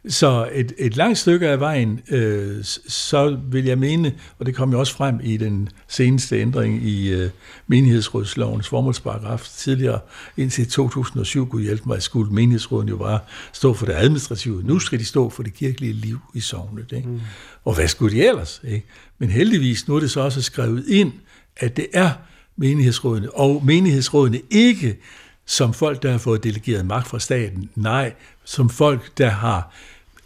[0.09, 4.71] Så et, et langt stykke af vejen, øh, så vil jeg mene, og det kom
[4.71, 7.29] jo også frem i den seneste ændring i øh,
[7.67, 9.99] menighedsrådslovens formålsparagraf tidligere,
[10.37, 13.19] indtil 2007 kunne hjælpe mig, skulle menighedsråden jo bare
[13.53, 14.63] stå for det administrative.
[14.63, 16.91] Nu skal de stå for det kirkelige liv i sovnet.
[16.91, 17.09] Ikke?
[17.09, 17.19] Mm.
[17.65, 18.61] Og hvad skulle de ellers?
[18.67, 18.85] Ikke?
[19.17, 21.11] Men heldigvis, nu er det så også skrevet ind,
[21.57, 22.11] at det er
[22.55, 24.97] menighedsrådene, og menighedsrådene ikke
[25.45, 27.69] som folk, der har fået delegeret magt fra staten.
[27.75, 29.73] Nej, som folk, der har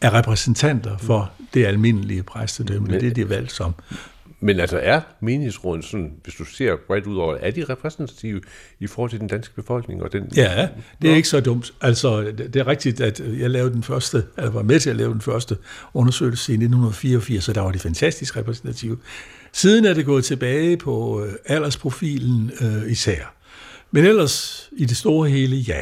[0.02, 2.88] er repræsentanter for det almindelige præstedømme.
[2.88, 3.74] Men, det er det valgt som.
[4.44, 8.42] Men altså er menighedsråden sådan, hvis du ser bredt ud over, er de repræsentative
[8.80, 10.04] i forhold til den danske befolkning?
[10.04, 10.68] Og den, ja,
[11.02, 11.74] det er ikke så dumt.
[11.82, 15.14] Altså, det er rigtigt, at jeg lavede den første, eller var med til at lave
[15.14, 15.58] den første
[15.94, 18.98] undersøgelse i 1984, så der var det fantastisk repræsentative.
[19.52, 23.34] Siden er det gået tilbage på øh, aldersprofilen øh, især.
[23.92, 25.82] Men ellers i det store hele, ja.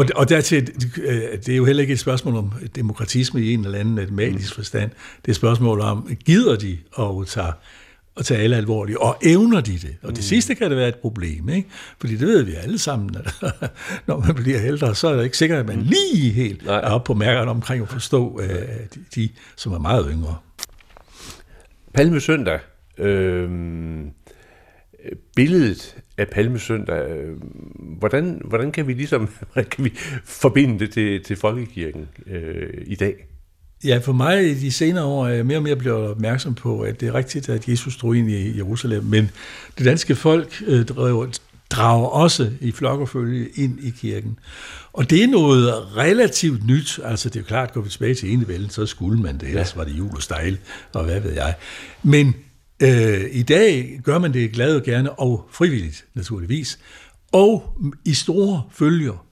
[0.00, 0.68] Og, og dertil,
[1.02, 4.54] øh, det er jo heller ikke et spørgsmål om demokratisme i en eller anden magisk
[4.54, 4.90] forstand.
[4.90, 7.52] Det er et spørgsmål om, gider de at tage,
[8.16, 9.96] at tage alle alvorligt, og evner de det?
[10.02, 10.22] Og det mm.
[10.22, 11.68] sidste kan det være et problem, ikke?
[12.00, 13.34] Fordi det ved vi alle sammen, at
[14.06, 15.86] når man bliver ældre, så er det ikke sikkert, at man mm.
[15.86, 16.76] lige helt Nej.
[16.76, 18.44] er oppe på mærkerne omkring at forstå uh,
[18.94, 20.36] de, de, som er meget yngre.
[21.94, 22.58] Palme søndag.
[22.98, 23.50] Øh,
[25.36, 27.36] billedet af Palmesøndag, øh,
[27.98, 29.92] hvordan, hvordan kan vi ligesom hvordan kan vi
[30.24, 33.14] forbinde det til, til folkekirken øh, i dag?
[33.84, 36.80] Ja, for mig i de senere år er jeg mere og mere blevet opmærksom på,
[36.80, 39.30] at det er rigtigt, at Jesus drog ind i Jerusalem, men
[39.78, 40.84] det danske folk øh,
[41.70, 44.38] drager også i flok og følge ind i kirken.
[44.92, 47.00] Og det er noget relativt nyt.
[47.04, 49.74] Altså det er jo klart, går vi tilbage til enevælden, så skulle man det, ellers
[49.74, 49.78] ja.
[49.78, 50.58] var det jul og stejl,
[50.92, 51.54] og hvad ved jeg.
[52.02, 52.34] Men
[52.82, 56.78] Øh, I dag gør man det glad og gerne, og frivilligt naturligvis,
[57.32, 59.26] og i store følger.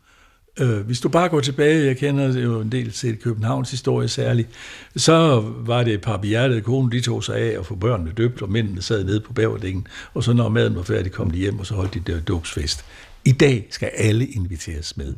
[0.60, 4.48] Øh, hvis du bare går tilbage, jeg kender jo en del til Københavns historie særligt,
[4.96, 8.42] så var det et par behjertede kone, de tog sig af og få børnene døbt,
[8.42, 11.58] og mændene sad nede på bæverdingen, og så når maden var færdig, kom de hjem,
[11.58, 12.84] og så holdt de der dåbsfest.
[13.24, 15.14] I dag skal alle inviteres med.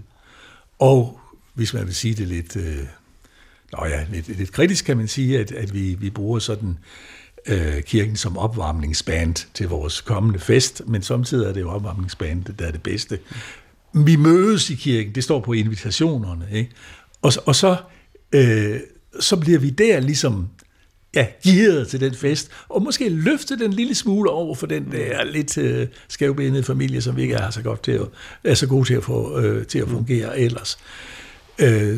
[0.79, 1.21] Og
[1.55, 2.79] hvis man vil sige det lidt, øh,
[3.73, 6.79] nå ja, lidt, lidt kritisk, kan man sige, at, at vi, vi bruger sådan
[7.47, 12.67] øh, kirken som opvarmningsband til vores kommende fest, men samtidig er det jo opvarmningsband, der
[12.67, 13.19] er det bedste.
[13.93, 16.71] Vi mødes i kirken, det står på invitationerne, ikke?
[17.23, 17.77] Og, og så,
[18.33, 18.81] øh,
[19.21, 20.49] så bliver vi der ligesom
[21.15, 25.25] ja, gearet til den fest, og måske løfte den lille smule over for den der
[25.25, 28.07] lidt øh, skævbenede familie, som vi ikke er så godt til at,
[28.45, 30.79] er så gode til at, få, øh, til at fungere ellers.
[30.81, 31.20] Øh,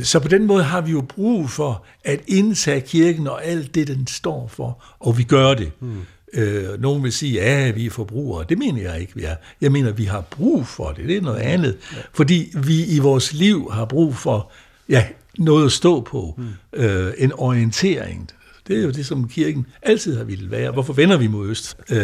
[0.04, 3.88] så på den måde har vi jo brug for at indtage kirken og alt det,
[3.88, 5.72] den står for, og vi gør det.
[5.80, 6.00] Mm.
[6.34, 8.44] Øh, nogen vil sige, ja, vi er forbrugere.
[8.48, 9.36] Det mener jeg ikke, vi er.
[9.60, 11.08] Jeg mener, vi har brug for det.
[11.08, 11.76] Det er noget andet.
[11.92, 11.96] Ja.
[12.12, 14.52] Fordi vi i vores liv har brug for
[14.88, 15.06] ja,
[15.38, 16.34] noget at stå på.
[16.38, 16.80] Mm.
[16.80, 18.30] Øh, en orientering.
[18.68, 20.70] Det er jo det, som kirken altid har ville være.
[20.70, 21.76] Hvorfor vender vi mod øst?
[21.90, 21.96] Øh,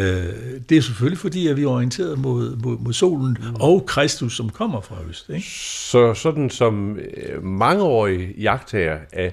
[0.69, 3.55] det er selvfølgelig fordi, at vi er orienteret mod, mod, mod solen mm.
[3.55, 5.29] og Kristus, som kommer fra øst.
[5.29, 5.47] Ikke?
[5.91, 9.33] Så sådan som øh, mangeårige jagttager af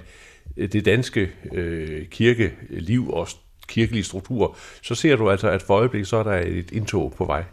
[0.57, 3.27] det danske øh, kirkeliv og
[3.67, 7.25] kirkelige struktur, så ser du altså, at for øjeblikket så er der et indtog på
[7.25, 7.43] vej.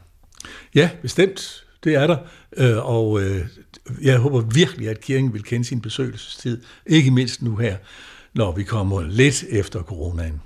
[0.75, 1.65] Ja, bestemt.
[1.85, 2.17] Det er der.
[2.57, 3.41] Øh, og øh,
[4.03, 6.63] jeg håber virkelig, at kirken vil kende sin besøgelsestid.
[6.87, 7.77] Ikke mindst nu her,
[8.35, 10.41] når vi kommer lidt efter coronaen.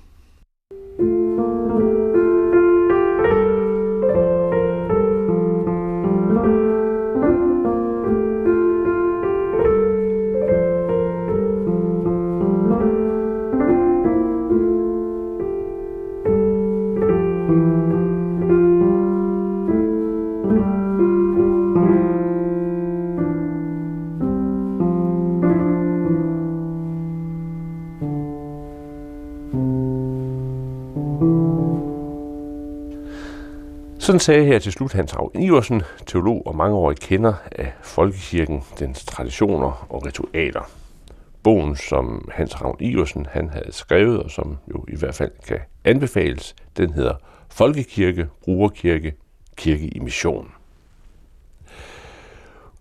[34.07, 39.05] Sådan sagde her til slut Hans Ravn Iversen, teolog og mangeårig kender af folkekirken, dens
[39.05, 40.69] traditioner og ritualer.
[41.43, 45.59] Bogen, som Hans Ravn Iversen han havde skrevet, og som jo i hvert fald kan
[45.83, 47.13] anbefales, den hedder
[47.49, 49.13] Folkekirke, Brugerkirke,
[49.55, 50.51] Kirke i Mission.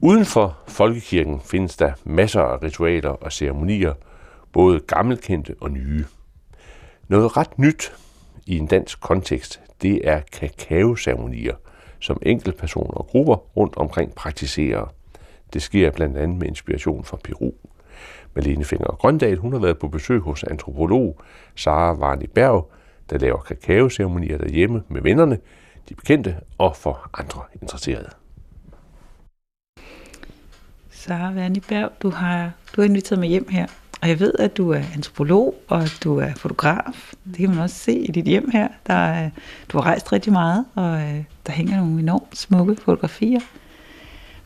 [0.01, 3.95] Uden for folkekirken findes der masser af ritualer og ceremonier,
[4.53, 6.05] både gammelkendte og nye.
[7.09, 7.93] Noget ret nyt
[8.46, 11.54] i en dansk kontekst, det er kakaoceremonier,
[12.00, 14.92] som enkeltpersoner og grupper rundt omkring praktiserer.
[15.52, 17.52] Det sker blandt andet med inspiration fra Peru.
[18.35, 21.20] Malene Finger Grøndal, hun har været på besøg hos antropolog
[21.54, 22.70] Sara Varni Berg,
[23.11, 25.38] der laver kakaoceremonier derhjemme med vennerne,
[25.88, 28.11] de bekendte og for andre interesserede.
[30.90, 33.66] Sara Varni Berg, du har, du har inviteret mig hjem her
[34.02, 37.12] og jeg ved, at du er antropolog, og at du er fotograf.
[37.24, 38.68] Det kan man også se i dit hjem her.
[38.87, 39.30] Der er,
[39.68, 43.40] du har rejst rigtig meget, og øh, der hænger nogle enormt smukke fotografier.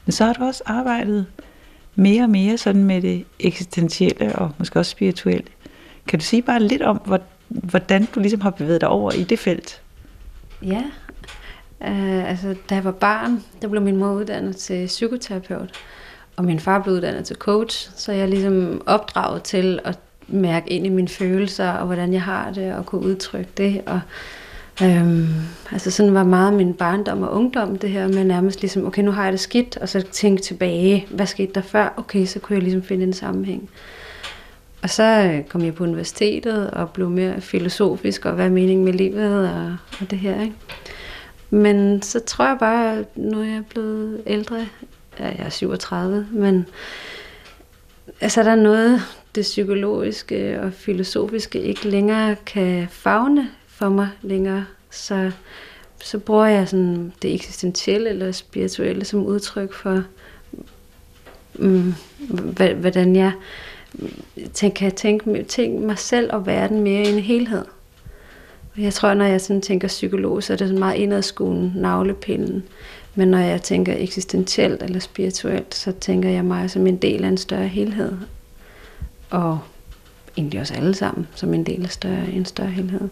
[0.04, 1.26] Men så har du også arbejdet
[1.94, 5.46] mere og mere sådan med det eksistentielle og måske også spirituelle.
[6.08, 9.38] Kan du sige bare lidt om, hvordan du ligesom har bevæget dig over i det
[9.38, 9.82] felt?
[10.62, 10.82] Ja,
[11.82, 15.70] øh, altså da jeg var barn, der blev min mor uddannet til psykoterapeut.
[16.40, 19.98] Og min far blev uddannet til coach, så jeg er ligesom opdraget til at
[20.28, 23.82] mærke ind i mine følelser, og hvordan jeg har det, og kunne udtrykke det.
[23.86, 24.00] Og,
[24.82, 25.28] øhm,
[25.72, 29.10] altså sådan var meget min barndom og ungdom, det her med nærmest ligesom, okay, nu
[29.10, 31.94] har jeg det skidt, og så tænke tilbage, hvad skete der før?
[31.96, 33.70] Okay, så kunne jeg ligesom finde en sammenhæng.
[34.82, 38.84] Og så øh, kom jeg på universitetet og blev mere filosofisk, og hvad er meningen
[38.84, 40.54] med livet og, og det her, ikke?
[41.50, 44.66] Men så tror jeg bare, at nu er jeg blevet ældre,
[45.28, 46.66] jeg er 37, men
[48.20, 49.02] altså der er noget,
[49.34, 55.30] det psykologiske og filosofiske ikke længere kan fagne for mig længere, så,
[56.02, 60.02] så bruger jeg sådan det eksistentielle eller spirituelle som udtryk for,
[61.54, 61.94] mm,
[62.80, 63.32] hvordan jeg
[64.54, 67.64] tænker, kan tænke, tænke mig selv og verden mere i en helhed.
[68.78, 72.64] Jeg tror, når jeg sådan tænker psykolog, så er det sådan meget indadskuende navlepinden.
[73.20, 77.28] Men når jeg tænker eksistentielt eller spirituelt, så tænker jeg mig som en del af
[77.28, 78.12] en større helhed.
[79.30, 79.58] Og
[80.36, 83.08] egentlig også alle sammen som en del af større, en større helhed.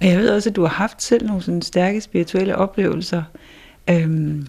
[0.00, 3.22] Og jeg ved også, at du har haft selv nogle sådan stærke spirituelle oplevelser.
[3.90, 4.46] Øhm,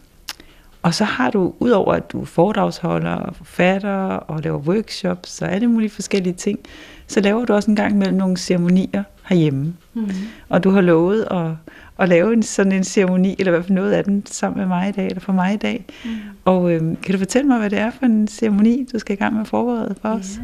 [0.82, 5.68] og så har du, udover at du foredragsholder og forfatter og laver workshops og alle
[5.68, 6.60] mulige forskellige ting,
[7.08, 9.74] så laver du også en gang mellem nogle ceremonier herhjemme.
[9.94, 10.10] Mm.
[10.50, 11.52] Og du har lovet at,
[12.00, 14.68] at lave en, sådan en ceremoni, eller i hvert fald noget af den, sammen med
[14.68, 15.86] mig i dag, eller for mig i dag.
[16.06, 16.12] Mm.
[16.46, 19.18] Og øhm, kan du fortælle mig, hvad det er for en ceremoni, du skal i
[19.18, 20.40] gang med at forberede for os?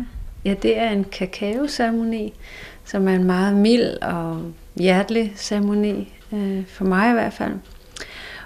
[0.46, 2.34] Ja, ja det er en kakao-ceremoni,
[2.86, 4.42] som er en meget mild og
[4.76, 7.54] hjertelig ceremoni, øh, for mig i hvert fald.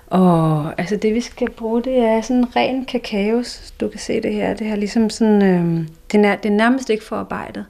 [0.08, 3.44] Og altså det vi skal bruge, det er sådan ren kakao.
[3.80, 4.54] Du kan se det her.
[4.54, 7.66] Det er ligesom sådan, øh, det, er, det er nærmest ikke forarbejdet.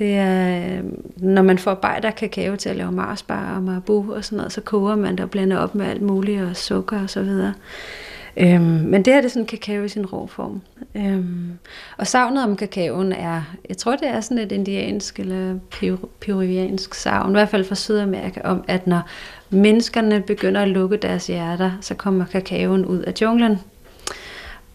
[0.00, 0.84] Det er, øh,
[1.16, 4.96] når man forarbejder kakao til at lave marsbar og marabu og sådan noget, så koger
[4.96, 7.54] man det og blander op med alt muligt og sukker og så videre.
[8.36, 10.60] Øhm, men det her det er sådan kakao i sin rå form.
[10.94, 11.58] Øhm,
[11.96, 15.58] og savnet om kakaoen er, jeg tror det er sådan et indiansk eller
[16.20, 19.00] peruviansk savn, i hvert fald fra Sydamerika, om at når
[19.50, 23.58] menneskerne begynder at lukke deres hjerter, så kommer kakaoen ud af junglen.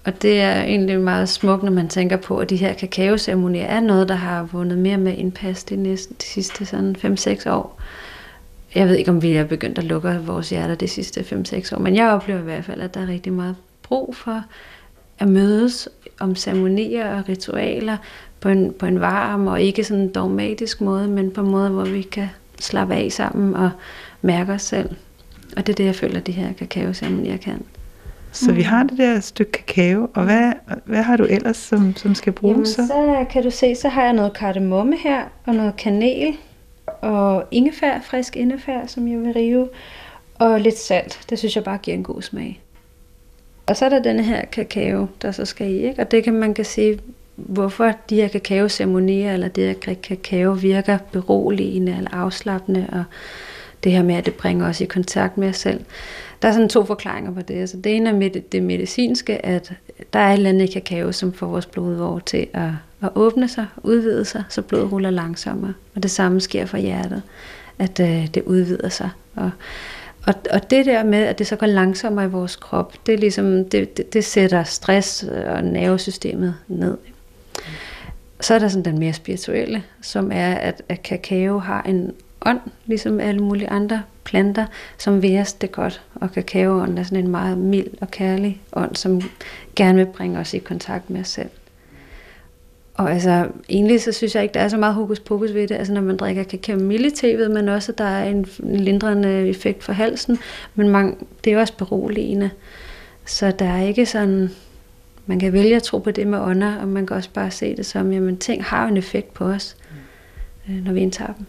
[0.06, 3.80] Og det er egentlig meget smukt, når man tænker på, at de her kakaoceremonier er
[3.80, 7.82] noget, der har vundet mere med indpas de, næste, de sidste sådan 5-6 år.
[8.76, 11.80] Jeg ved ikke, om vi er begyndt at lukke vores hjerter de sidste 5-6 år,
[11.80, 14.43] men jeg oplever i hvert fald, at der er rigtig meget brug for
[15.20, 15.89] at mødes
[16.20, 17.97] om ceremonier og ritualer
[18.39, 21.70] på en, på en varm og ikke sådan en dogmatisk måde, men på en måde,
[21.70, 22.30] hvor vi kan
[22.60, 23.70] slappe af sammen og
[24.22, 24.89] mærke os selv.
[25.58, 27.62] Og det er det, jeg føler, at de her kakaoceremonier kan.
[28.36, 30.53] Så vi har det der stykke kakao, og hvad,
[30.86, 32.88] hvad har du ellers, som, som skal bruges Jamen, så?
[32.88, 36.38] så kan du se, så har jeg noget kardemomme her, og noget kanel,
[37.01, 39.69] og ingefær, frisk ingefær, som jeg vil rive,
[40.36, 41.19] og lidt salt.
[41.29, 42.61] Det synes jeg bare giver en god smag.
[43.67, 46.01] Og så er der denne her kakao, der så skal i, ikke?
[46.01, 46.99] og det kan man kan sige,
[47.36, 53.03] hvorfor de her kakaoceremonier, eller det her kakao virker beroligende eller afslappende, og
[53.83, 55.81] det her med, at det bringer os i kontakt med os selv.
[56.41, 57.53] Der er sådan to forklaringer på det.
[57.53, 59.73] Altså det ene er med det medicinske, at
[60.13, 62.69] der er et eller andet i kakao, som får vores blodvår til at,
[63.01, 65.73] at åbne sig, udvide sig, så blodet ruller langsommere.
[65.95, 67.21] Og det samme sker for hjertet,
[67.79, 69.09] at øh, det udvider sig.
[69.36, 69.51] Og,
[70.27, 73.17] og, og det der med, at det så går langsommere i vores krop, det, er
[73.17, 76.97] ligesom, det, det, det sætter stress og nervesystemet ned.
[78.41, 82.11] Så er der sådan den mere spirituelle, som er, at, at kakao har en
[82.46, 84.66] ånd, ligesom alle mulige andre planter,
[84.98, 86.02] som os det godt.
[86.16, 89.22] Og kakaoånden er sådan en meget mild og kærlig ånd, som
[89.76, 91.50] gerne vil bringe os i kontakt med os selv.
[92.93, 95.76] Og altså, egentlig så synes jeg ikke, der er så meget hokus pokus ved det.
[95.76, 99.93] Altså, når man drikker kakao-te, ved man også, at der er en lindrende effekt for
[99.93, 100.38] halsen.
[100.76, 102.50] Men man, det er også beroligende.
[103.26, 104.50] Så der er ikke sådan...
[105.28, 107.76] Man kan vælge at tro på det med ånder, og man kan også bare se
[107.76, 109.76] det som, jamen ting har en effekt på os,
[110.70, 111.46] øh, når vi indtager dem.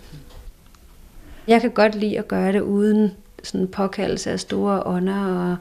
[1.48, 3.10] Jeg kan godt lide at gøre det uden
[3.42, 5.56] sådan påkaldelse af store ånder og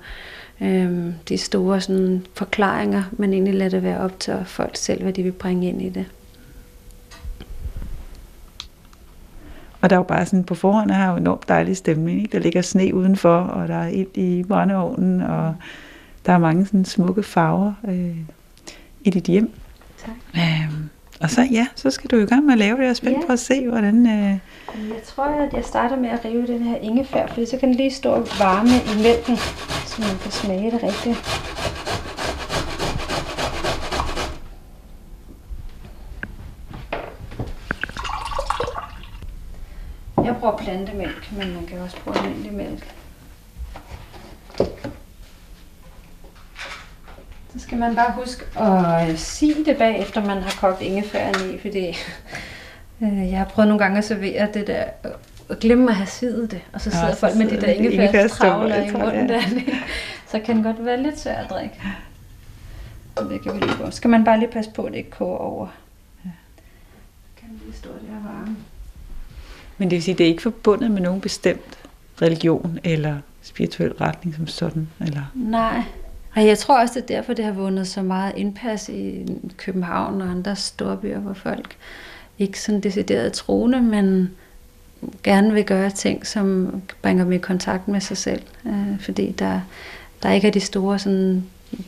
[0.68, 5.14] øhm, de store sådan, forklaringer, men egentlig lade det være op til folk selv, hvad
[5.14, 6.06] de vil bringe ind i det.
[9.82, 12.22] Og der er jo bare sådan, på forhånd her jo enormt dejlig stemning.
[12.22, 12.38] Ikke?
[12.38, 15.56] Der ligger sne udenfor, og der er ild i brændeovnen, og
[16.26, 18.18] der er mange sådan smukke farver øh,
[19.02, 19.52] i dit hjem.
[20.06, 20.16] Tak.
[20.36, 20.90] Øhm,
[21.22, 22.84] og så ja, så skal du i gang med at lave det.
[22.84, 23.26] Jeg er spændt Ja.
[23.28, 24.08] på at se, hvordan...
[24.08, 24.30] Øh,
[24.90, 27.78] Jeg tror, at jeg starter med at rive den her ingefær, fordi så kan den
[27.78, 29.38] lige stå og varme i mælken,
[29.86, 31.18] så man kan smage det rigtigt.
[40.18, 42.94] Jeg bruger plantemælk, men man kan også bruge almindelig mælk.
[47.58, 51.88] Så skal man bare huske at sige det bagefter, man har kogt ingefæren i, fordi
[53.02, 54.84] øh, jeg har prøvet nogle gange at servere det der,
[55.50, 58.76] og glemme at have sidet det, og så sidder så folk med de der ingefærstravler
[58.76, 59.34] i munden ja.
[59.34, 59.42] der.
[60.32, 61.82] Så kan den godt være lidt svær at drikke.
[63.18, 63.92] Så det kan vi lige gå.
[63.92, 65.68] Skal man bare lige passe på, at det ikke koger over.
[67.38, 68.56] Kan den lige stå der og varme.
[69.78, 71.78] men det vil sige, det er ikke forbundet med nogen bestemt
[72.22, 74.88] religion eller spirituel retning som sådan.
[75.00, 75.84] Eller, Nej.
[76.36, 79.26] Og jeg tror også, det er derfor, det har vundet så meget indpas i
[79.58, 81.76] København og andre store byer, hvor folk
[82.40, 84.32] ikke sådan decideret troende, men
[85.24, 88.42] gerne vil gøre ting, som bringer dem i kontakt med sig selv.
[88.66, 89.62] Øh, fordi der,
[90.24, 91.44] der ikke er de store sådan,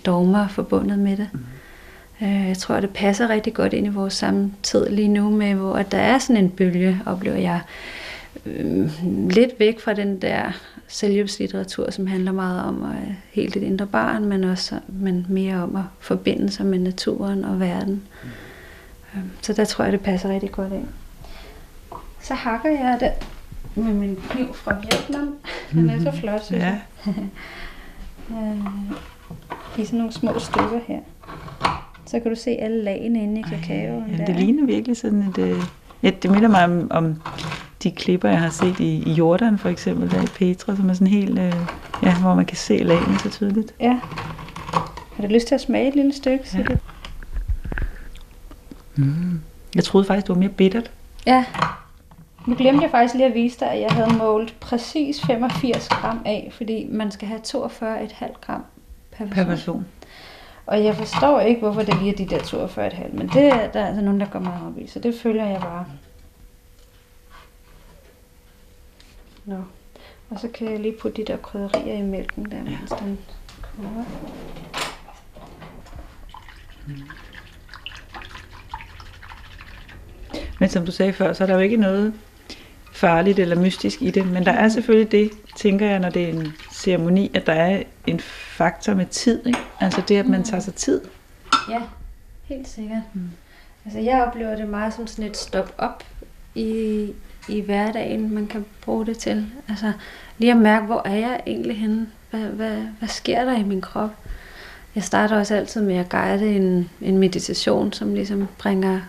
[0.05, 1.29] dogmer forbundet med det.
[2.21, 5.73] Øh, jeg tror, det passer rigtig godt ind i vores samtid lige nu, med hvor
[5.73, 7.61] at der er sådan en bølge, oplever jeg,
[8.45, 8.91] øh,
[9.29, 10.51] lidt væk fra den der
[10.87, 15.75] selvhjælpslitteratur, som handler meget om at helt dit indre barn, men også men mere om
[15.75, 18.03] at forbinde sig med naturen og verden.
[19.15, 20.87] Øh, Så der tror jeg, det passer rigtig godt ind.
[22.21, 23.11] Så hakker jeg det
[23.83, 25.35] med min kniv fra Vietnam.
[25.71, 26.81] Den er så flot, synes jeg.
[28.31, 28.57] Øh,
[29.81, 30.99] I sådan nogle små stykker her.
[32.05, 34.15] Så kan du se alle lagene inde i kakaoen.
[34.19, 35.37] Ja, det ligner virkelig sådan et...
[35.37, 35.63] Øh,
[36.03, 37.21] ja, det minder mig om, om
[37.89, 40.93] de klipper, jeg har set i, i Jordan for eksempel, der i Petra, som er
[40.93, 41.39] sådan helt...
[41.39, 41.53] Øh,
[42.03, 43.73] ja, hvor man kan se lagene så tydeligt.
[43.79, 43.99] Ja.
[45.15, 46.45] Har du lyst til at smage et lille stykke?
[46.53, 46.63] Ja.
[48.95, 49.41] Mm.
[49.75, 50.91] Jeg troede faktisk, det var mere bittert.
[51.25, 51.45] ja.
[52.47, 56.21] Nu glemte jeg faktisk lige at vise dig, at jeg havde målt præcis 85 gram
[56.25, 58.63] af, fordi man skal have 42,5 gram
[59.11, 59.35] per person.
[59.35, 59.85] Per person.
[60.65, 63.79] Og jeg forstår ikke, hvorfor det lige er de der 42,5, men det er der
[63.79, 65.85] er altså nogen, der går meget op i, så det følger jeg bare.
[69.47, 69.63] Nå.
[70.29, 73.19] Og så kan jeg lige putte de der krydderier i mælken der, mens den
[73.61, 74.05] koger.
[80.59, 82.13] Men som du sagde før, så er der jo ikke noget
[82.93, 84.27] farligt eller mystisk i det.
[84.27, 87.83] Men der er selvfølgelig det, tænker jeg, når det er en ceremoni, at der er
[88.07, 89.45] en faktor med tid.
[89.45, 89.59] Ikke?
[89.79, 91.01] Altså det, at man tager sig tid.
[91.69, 91.81] Ja,
[92.43, 93.01] helt sikkert.
[93.13, 93.29] Mm.
[93.85, 96.03] Altså jeg oplever det meget som sådan et stop-op
[96.55, 97.13] i,
[97.47, 99.45] i hverdagen, man kan bruge det til.
[99.69, 99.91] Altså
[100.37, 102.07] lige at mærke, hvor er jeg egentlig henne?
[102.29, 104.09] Hvad, hvad, hvad sker der i min krop?
[104.95, 108.99] Jeg starter også altid med at guide en, en meditation, som ligesom bringer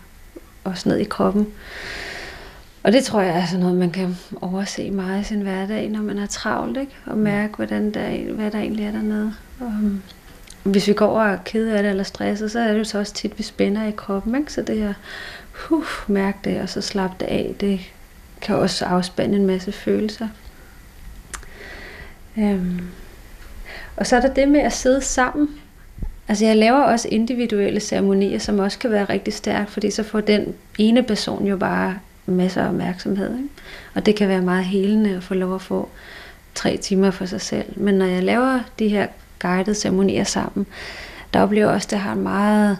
[0.64, 1.47] også ned i kroppen.
[2.82, 6.03] Og det tror jeg er sådan noget, man kan overse meget i sin hverdag, når
[6.03, 6.93] man er travlt, ikke?
[7.07, 9.34] og mærke, hvordan der, hvad der egentlig er dernede.
[9.61, 9.72] Og,
[10.62, 12.84] hvis vi går over og er ked af det eller stresset, så er det jo
[12.84, 14.34] så også tit, vi spænder i kroppen.
[14.34, 14.53] Ikke?
[14.53, 14.95] Så det her,
[15.70, 17.80] uh, mærke det, og så slappe det af, det
[18.41, 20.28] kan også afspænde en masse følelser.
[22.39, 22.80] Øhm.
[23.97, 25.49] Og så er der det med at sidde sammen.
[26.28, 30.20] Altså jeg laver også individuelle ceremonier, som også kan være rigtig stærkt, fordi så får
[30.20, 33.36] den ene person jo bare masser af opmærksomhed.
[33.36, 33.49] Ikke?
[33.95, 35.89] Og det kan være meget helende at få lov at få
[36.55, 37.66] tre timer for sig selv.
[37.76, 39.07] Men når jeg laver de her
[39.39, 40.66] guidede ceremonier sammen,
[41.34, 42.78] der oplever jeg også, at det har en meget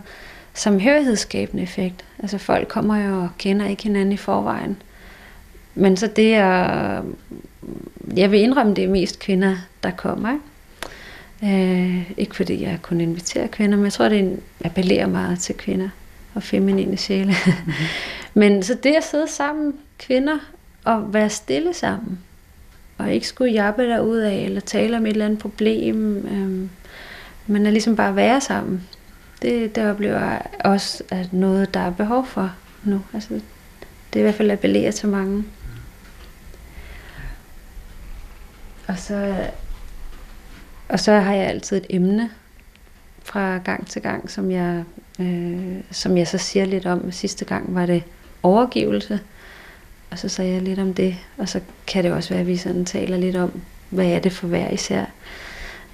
[0.55, 2.05] samhørighedsskabende effekt.
[2.19, 4.77] Altså folk kommer jo og kender ikke hinanden i forvejen.
[5.79, 7.03] Men så det er,
[8.16, 10.33] jeg vil indrømme, det er mest kvinder, der kommer.
[10.33, 10.45] Ikke?
[11.43, 15.89] Øh, ikke fordi jeg kun inviterer kvinder, men jeg tror, det appellerer meget til kvinder
[16.35, 17.35] og feminine sjæle.
[17.47, 17.72] Mm-hmm.
[18.41, 20.39] men så det at sidde sammen, kvinder,
[20.85, 22.18] og være stille sammen,
[22.99, 26.68] og ikke skulle jappe der ud af, eller tale om et eller andet problem, øh,
[27.47, 28.89] men at ligesom bare være sammen.
[29.43, 32.53] Det, det oplever også at noget, der er behov for
[32.85, 33.03] nu.
[33.14, 33.29] Altså,
[34.12, 35.45] det er i hvert fald appellerer til mange.
[38.89, 39.47] Og så,
[40.89, 42.30] og så har jeg altid et emne
[43.22, 44.84] fra gang til gang, som jeg,
[45.20, 47.12] øh, som jeg så siger lidt om.
[47.12, 48.03] Sidste gang var det
[48.43, 49.20] overgivelse,
[50.11, 51.16] og så sagde jeg lidt om det.
[51.36, 53.61] Og så kan det også være, at vi sådan taler lidt om,
[53.91, 55.05] hvad er det for hver især.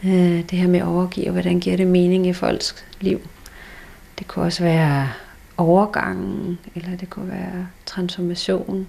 [0.05, 3.21] Øh, det her med at overgive, og hvordan giver det mening i folks liv.
[4.19, 5.09] Det kunne også være
[5.57, 8.89] overgangen, eller det kunne være transformation.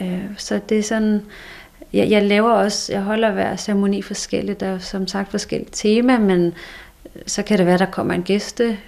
[0.00, 1.22] Øh, så det er sådan,
[1.96, 6.18] jeg, jeg laver også, jeg holder hver ceremoni forskelligt, der er som sagt forskellige tema,
[6.18, 6.46] men
[7.16, 8.78] øh, så kan det være, der kommer en gæste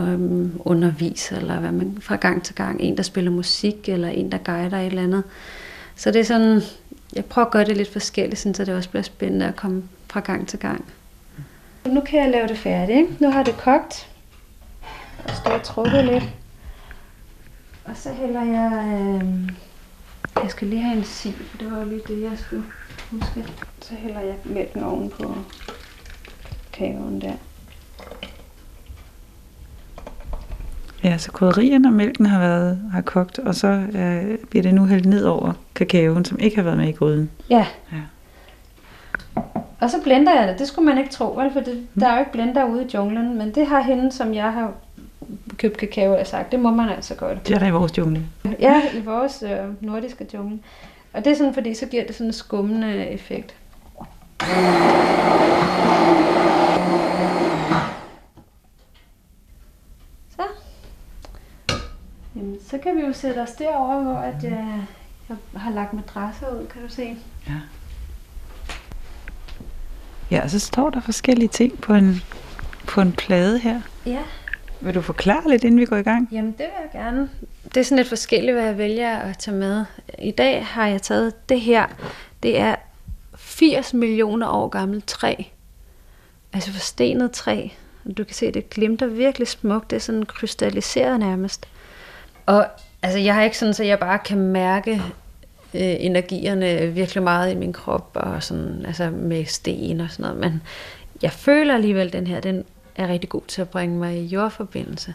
[0.00, 4.32] øhm, underviser, eller hvad man fra gang til gang, en der spiller musik, eller en
[4.32, 5.24] der guider et eller andet.
[5.96, 6.60] Så det er sådan,
[7.12, 10.20] jeg prøver at gøre det lidt forskelligt, så det også bliver spændende at komme fra
[10.20, 10.84] gang til gang.
[11.86, 12.98] Nu kan jeg lave det færdigt.
[12.98, 13.16] Ikke?
[13.20, 14.08] Nu har det kogt.
[15.24, 16.24] Og står trukket lidt.
[17.84, 19.00] Og så hælder jeg...
[19.00, 19.48] Øh,
[20.42, 22.64] jeg skal lige have en sig, for det var jo lige det, jeg skulle
[23.10, 23.44] huske.
[23.80, 25.34] Så hælder jeg mælken oven på
[26.72, 27.32] kagen der.
[31.04, 34.84] Ja, så krydderierne og mælken har været har kogt, og så øh, bliver det nu
[34.84, 37.30] hældt ned over kakaoen, som ikke har været med i gryden.
[37.50, 37.66] Ja.
[37.92, 37.98] ja.
[39.80, 40.58] Og så blender jeg det.
[40.58, 41.52] Det skulle man ikke tro, vel?
[41.52, 44.34] For det, der er jo ikke blender ude i junglen, men det har hende, som
[44.34, 44.72] jeg har
[45.56, 47.48] købt kakao, har sagt, det må man altså godt.
[47.48, 48.26] Det er der i vores jungle.
[48.60, 50.58] Ja, i vores øh, nordiske jungle.
[51.12, 53.54] Og det er sådan, fordi så giver det sådan en skummende effekt.
[60.30, 60.42] Så.
[62.36, 64.84] Jamen, så kan vi jo sætte os derover, hvor at jeg,
[65.28, 67.16] jeg har lagt madrasser ud, kan du se.
[67.46, 67.52] Ja.
[70.30, 72.22] Ja, og så står der forskellige ting på en,
[72.86, 73.80] på en plade her.
[74.06, 74.22] Ja.
[74.82, 76.28] Vil du forklare lidt, inden vi går i gang?
[76.32, 77.30] Jamen, det vil jeg gerne.
[77.64, 79.84] Det er sådan lidt forskelligt, hvad jeg vælger at tage med.
[80.18, 81.86] I dag har jeg taget det her.
[82.42, 82.74] Det er
[83.36, 85.34] 80 millioner år gammelt træ.
[86.52, 87.68] Altså forstenet træ.
[88.18, 89.90] Du kan se, det glimter virkelig smukt.
[89.90, 91.68] Det er sådan krystalliseret nærmest.
[92.46, 92.66] Og
[93.02, 94.92] altså, jeg har ikke sådan, så jeg bare kan mærke
[95.74, 100.40] øh, energierne virkelig meget i min krop, og sådan, altså med sten og sådan noget.
[100.40, 100.62] Men
[101.22, 102.64] jeg føler alligevel, den her, den
[102.96, 105.14] er rigtig god til at bringe mig i jordforbindelse.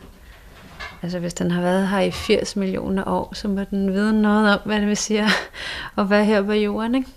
[1.04, 4.54] Altså hvis den har været her i 80 millioner år, så må den vide noget
[4.54, 5.28] om, hvad det vil sige
[5.98, 6.96] at være her på jorden.
[6.96, 7.10] Ikke?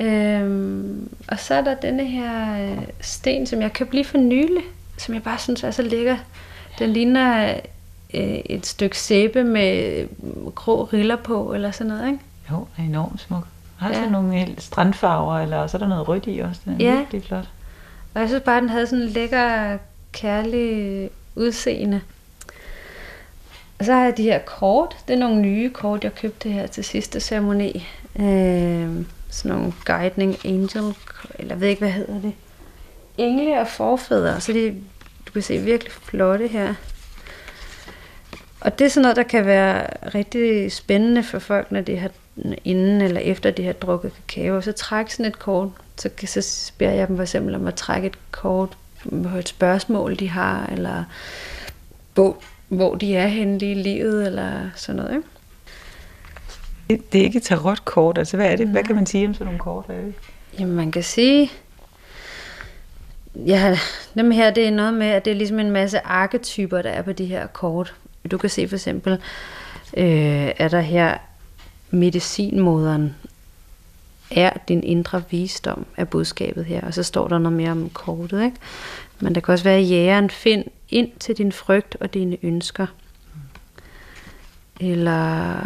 [0.00, 4.62] Øhm, og så er der denne her øh, sten, som jeg købte lige for nylig,
[4.98, 6.16] som jeg bare synes er så lækker.
[6.78, 7.54] Den ligner
[8.14, 10.06] øh, et stykke sæbe med
[10.54, 12.18] grå riller på, eller sådan noget, ikke?
[12.50, 13.46] Jo, det er enormt smuk.
[13.76, 13.94] Har ja.
[13.94, 16.60] sådan nogle helt strandfarver, eller så er der noget rødt i også.
[16.64, 16.96] Det er ja.
[16.96, 17.48] virkelig flot.
[18.14, 19.78] Og jeg synes bare, den havde sådan en lækker,
[20.12, 22.00] kærlig udseende.
[23.78, 24.96] Og så har jeg de her kort.
[25.08, 27.88] Det er nogle nye kort, jeg købte her til sidste ceremoni.
[28.18, 28.90] Øh,
[29.30, 30.94] sådan nogle guiding angel,
[31.38, 32.32] eller jeg ved ikke, hvad hedder det.
[33.18, 34.74] Engle og forfædre, så de,
[35.26, 36.74] du kan se virkelig flotte her.
[38.60, 42.10] Og det er sådan noget, der kan være rigtig spændende for folk, når de har
[42.64, 44.60] inden eller efter de har drukket kakao.
[44.60, 48.06] Så træk sådan et kort, så, så beder jeg dem for eksempel om at trække
[48.06, 48.76] et kort
[49.08, 51.04] på et spørgsmål, de har, eller
[52.14, 52.36] hvor,
[52.68, 55.16] hvor de er henne i livet, eller sådan noget.
[55.16, 55.28] Ikke?
[56.90, 58.66] Det, det er ikke et tarotkort, altså hvad er det?
[58.66, 58.72] Nej.
[58.72, 59.84] Hvad kan man sige om sådan nogle kort?
[59.88, 60.14] Er det?
[60.58, 61.50] Jamen man kan sige,
[63.34, 63.78] ja,
[64.14, 67.02] dem her, det er noget med, at det er ligesom en masse arketyper, der er
[67.02, 67.94] på de her kort.
[68.30, 69.12] du kan se for eksempel,
[69.96, 71.18] øh, er der her
[71.90, 73.14] medicinmoderen
[74.30, 78.44] er din indre visdom af budskabet her, og så står der noget mere om kortet,
[78.44, 78.56] ikke?
[79.20, 82.86] Men der kan også være jægeren, find ind til din frygt og dine ønsker.
[84.80, 85.56] Eller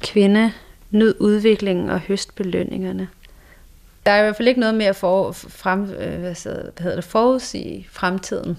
[0.00, 0.52] kvinde,
[0.90, 3.08] nyd udviklingen og høst belønningerne.
[4.06, 6.34] Der er i hvert fald ikke noget med at for, frem, øh, hvad
[6.78, 8.58] hedder det, forudsige fremtiden.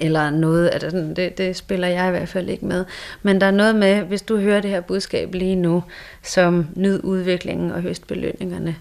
[0.00, 2.84] Eller noget af det, det, det spiller jeg i hvert fald ikke med.
[3.22, 5.84] Men der er noget med, hvis du hører det her budskab lige nu,
[6.22, 8.76] som nyd udviklingen og høst belønningerne,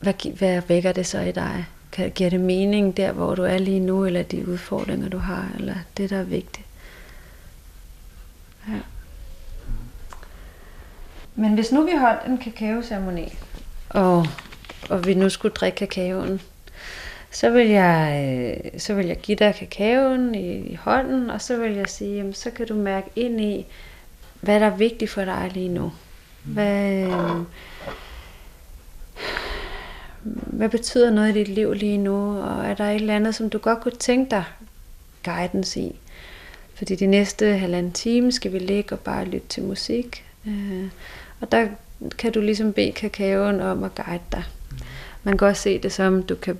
[0.00, 1.66] hvad, hvad vækker det så i dig?
[1.92, 5.48] Kan, giver det mening der, hvor du er lige nu, eller de udfordringer, du har,
[5.58, 6.66] eller det, der er vigtigt?
[8.68, 8.80] Ja.
[11.34, 13.38] Men hvis nu vi holdt en kakaoceremoni,
[13.88, 14.26] og,
[14.90, 16.40] og vi nu skulle drikke kakaoen,
[17.30, 18.24] så vil jeg,
[18.74, 22.16] øh, så vil jeg give dig kakaoen i, i hånden, og så vil jeg sige,
[22.16, 23.66] jamen, så kan du mærke ind i,
[24.40, 25.92] hvad der er vigtigt for dig lige nu.
[26.44, 27.44] Hvad, øh,
[30.46, 33.50] hvad betyder noget i dit liv lige nu, og er der et eller andet, som
[33.50, 34.44] du godt kunne tænke dig
[35.24, 36.00] guidance i?
[36.74, 40.24] Fordi de næste halvanden time skal vi ligge og bare lytte til musik.
[40.46, 40.88] Øh,
[41.40, 41.68] og der
[42.18, 44.44] kan du ligesom bede kakaoen om at guide dig.
[45.22, 46.58] Man kan også se det som, du kan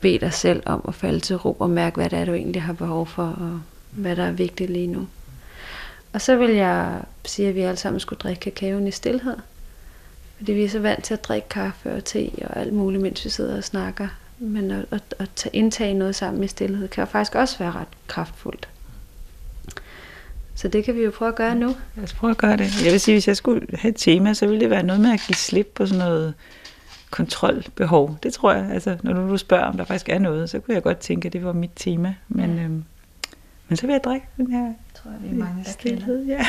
[0.00, 2.62] bed dig selv om at falde til ro og mærke, hvad det er, du egentlig
[2.62, 5.08] har behov for, og hvad der er vigtigt lige nu.
[6.12, 9.36] Og så vil jeg sige, at vi alle sammen skulle drikke kakaoen i stillhed.
[10.36, 13.24] Fordi vi er så vant til at drikke kaffe og te og alt muligt, mens
[13.24, 14.08] vi sidder og snakker.
[14.38, 17.72] Men at, at, at tage, indtage noget sammen i stillhed kan jo faktisk også være
[17.72, 18.68] ret kraftfuldt.
[20.54, 21.76] Så det kan vi jo prøve at gøre nu.
[21.96, 22.84] Lad os prøve at gøre det.
[22.84, 25.10] Jeg vil sige, hvis jeg skulle have et tema, så ville det være noget med
[25.10, 26.34] at give slip på sådan noget
[27.10, 28.16] kontrolbehov.
[28.22, 28.70] Det tror jeg.
[28.72, 31.32] Altså, når du spørger, om der faktisk er noget, så kunne jeg godt tænke, at
[31.32, 32.14] det var mit tema.
[32.28, 32.62] Men, ja.
[32.62, 32.84] øhm,
[33.68, 36.24] men så vil jeg drikke den her tror jeg, vi er mange, der stilhed.
[36.24, 36.46] Ja.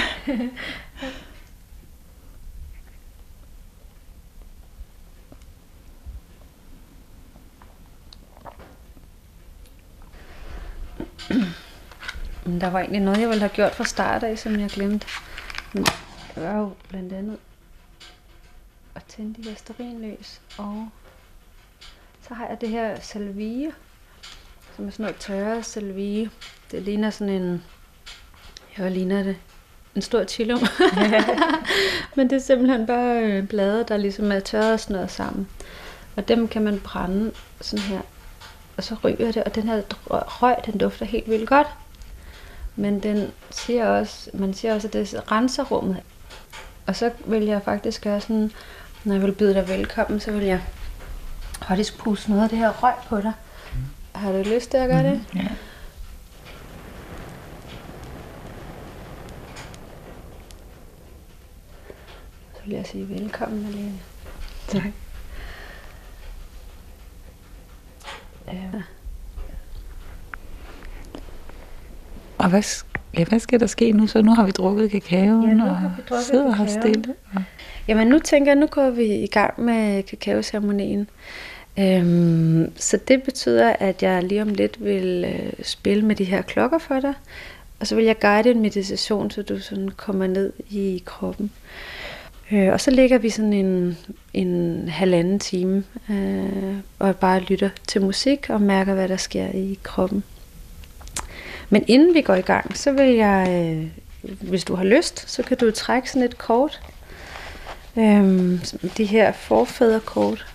[12.46, 15.08] Men der var egentlig noget, jeg ville have gjort fra start af, som jeg glemte.
[15.74, 15.86] Men
[16.36, 17.38] det var jo blandt andet
[19.22, 20.16] at tænde de her.
[20.58, 20.90] Og
[22.28, 23.72] så har jeg det her salvie,
[24.76, 26.30] som er sådan noget tørre salvie.
[26.72, 27.64] Det ligner sådan en,
[28.78, 29.38] Jeg ligner det?
[29.96, 30.58] En stor chilo.
[32.16, 35.48] Men det er simpelthen bare øh, blade, der ligesom er tørret og sådan noget sammen.
[36.16, 38.02] Og dem kan man brænde sådan her.
[38.78, 41.68] Og så ryger det, og den her røg, den dufter helt vildt godt.
[42.76, 45.98] Men den siger også, man siger også, at det renser rummet.
[46.88, 48.52] Og så vil jeg faktisk gøre sådan,
[49.04, 50.62] når jeg vil byde dig velkommen, så vil jeg
[51.68, 53.34] faktisk puste noget af det her røg på dig.
[53.74, 53.80] Mm.
[54.16, 55.26] Har du lyst til at gøre mm, det?
[55.36, 55.48] Ja.
[62.56, 63.94] Så vil jeg sige velkommen, Malene.
[64.68, 64.84] Tak.
[68.48, 68.70] Ja.
[72.38, 72.64] Og hvad,
[73.18, 74.08] ja, hvad skal der ske nu?
[74.08, 76.82] Så nu har vi drukket kakaoen Ja, nu og har vi drukket sidder her kakaoen.
[76.94, 77.16] stille.
[77.36, 77.44] Og,
[77.88, 81.10] Jamen nu tænker jeg, nu går vi i gang med kakaoceremonien.
[81.80, 86.42] Øhm, så det betyder, at jeg lige om lidt vil øh, spille med de her
[86.42, 87.14] klokker for dig.
[87.80, 91.52] Og så vil jeg guide en meditation, så du sådan kommer ned i kroppen.
[92.52, 93.98] Øh, og så ligger vi sådan en,
[94.34, 99.80] en halvanden time øh, og bare lytter til musik og mærker, hvad der sker i
[99.84, 100.24] kroppen.
[101.70, 103.88] Men inden vi går i gang, så vil jeg, øh,
[104.42, 106.82] hvis du har lyst, så kan du trække sådan et kort.
[107.98, 108.60] Øhm,
[108.98, 110.46] de her forfædrekort.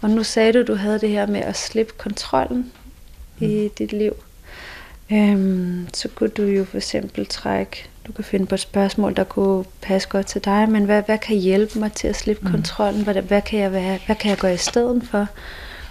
[0.00, 2.72] Og nu sagde du, at du havde det her med at slippe kontrollen
[3.38, 3.46] mm.
[3.46, 4.12] i dit liv.
[5.12, 9.24] Øhm, så kunne du jo for eksempel trække, du kan finde på et spørgsmål, der
[9.24, 12.50] kunne passe godt til dig, men hvad, hvad kan hjælpe mig til at slippe mm.
[12.50, 13.04] kontrollen?
[13.04, 15.26] Hvad, hvad, kan jeg være, hvad kan jeg gøre i stedet for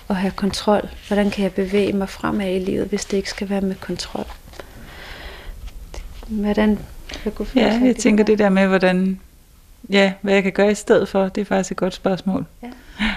[0.09, 0.89] at have kontrol?
[1.07, 4.25] Hvordan kan jeg bevæge mig fremad i livet, hvis det ikke skal være med kontrol?
[6.27, 6.79] Hvordan
[7.25, 9.19] jeg kunne ja, jeg tænker det der med, hvordan,
[9.89, 12.45] ja, hvad jeg kan gøre i stedet for, det er faktisk et godt spørgsmål.
[12.63, 12.71] Ja.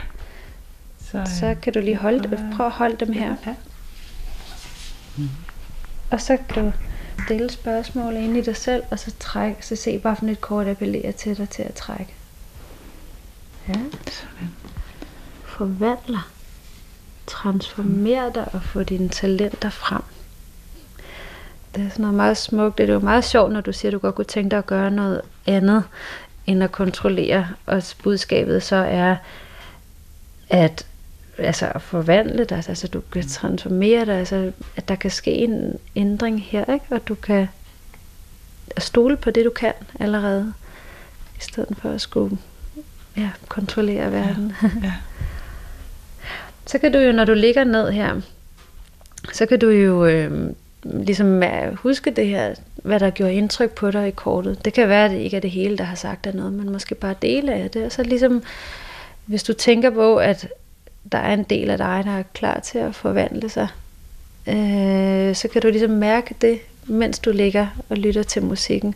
[1.10, 3.36] Så, øh, Så kan du lige holde, prøv at holde dem her.
[3.46, 3.54] Ja.
[6.10, 6.72] Og så kan du
[7.24, 10.66] stille spørgsmål ind i dig selv, og så, træk, så se bare for et kort
[10.66, 12.14] appellerer til dig til at trække.
[13.68, 13.74] Ja.
[14.10, 14.54] Sådan.
[15.44, 16.30] Forvandler.
[17.26, 20.02] Transformer dig og få dine talenter frem.
[21.74, 22.78] Det er sådan noget meget smukt.
[22.78, 24.66] Det er jo meget sjovt, når du siger, at du godt kunne tænke dig at
[24.66, 25.84] gøre noget andet,
[26.46, 27.48] end at kontrollere.
[27.66, 29.16] Og budskabet så er,
[30.50, 30.86] at
[31.38, 35.78] altså at forvandle dig, altså du kan transformere dig, altså at der kan ske en
[35.96, 36.84] ændring her, ikke?
[36.90, 37.48] og du kan
[38.78, 40.52] stole på det, du kan allerede,
[41.38, 42.38] i stedet for at skulle
[43.16, 44.52] ja, kontrollere verden.
[44.62, 44.92] Ja, ja.
[46.66, 48.20] så kan du jo, når du ligger ned her,
[49.32, 50.50] så kan du jo øh,
[50.84, 51.42] ligesom
[51.74, 52.54] huske det her,
[52.86, 54.64] hvad der gjorde indtryk på dig i kortet.
[54.64, 56.72] Det kan være, at det ikke er det hele, der har sagt dig noget, men
[56.72, 57.84] måske bare dele af det.
[57.84, 58.42] Og så ligesom,
[59.26, 60.48] hvis du tænker på, at
[61.12, 63.68] der er en del af dig, der er klar til at forvandle sig,
[64.46, 68.94] øh, så kan du ligesom mærke det, mens du ligger og lytter til musikken.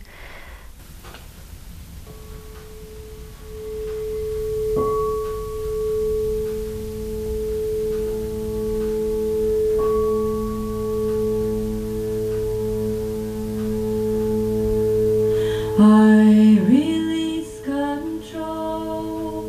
[15.83, 19.45] I release control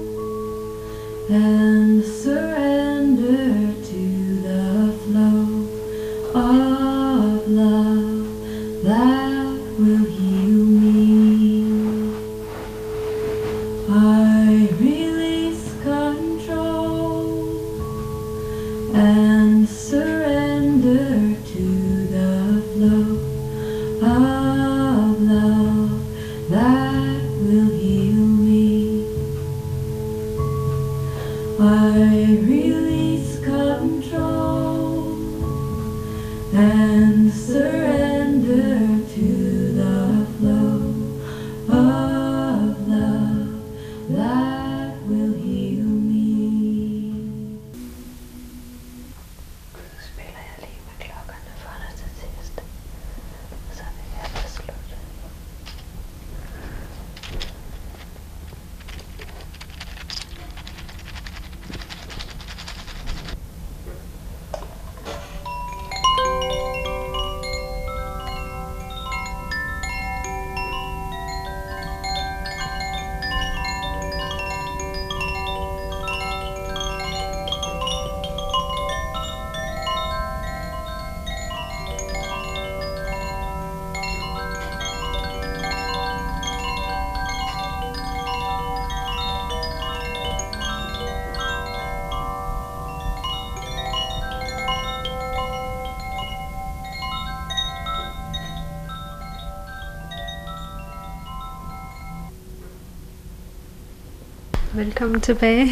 [104.74, 105.70] Velkommen tilbage.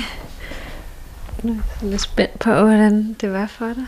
[1.42, 3.86] Nu er jeg lidt spændt på, hvordan det var for dig.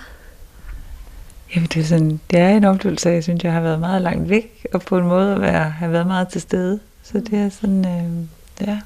[1.55, 4.29] Jamen, det, er sådan, det er en oplevelse, jeg synes, jeg har været meget langt
[4.29, 6.81] væk, og på en måde at være, have været meget til stede.
[7.03, 8.27] Så det er sådan, øh,
[8.67, 8.81] ja.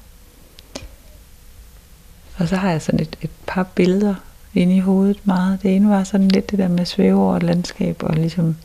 [2.37, 4.15] Og så har jeg sådan et, et par billeder
[4.53, 5.61] inde i hovedet meget.
[5.61, 8.57] Det ene var sådan lidt det der med at svæve over et landskab, og ligesom,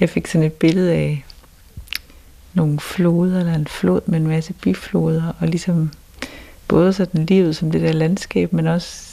[0.00, 1.24] jeg fik sådan et billede af
[2.54, 5.90] nogle floder, eller en flod med en masse bifloder, og ligesom
[6.68, 9.12] både sådan livet som det der landskab, men også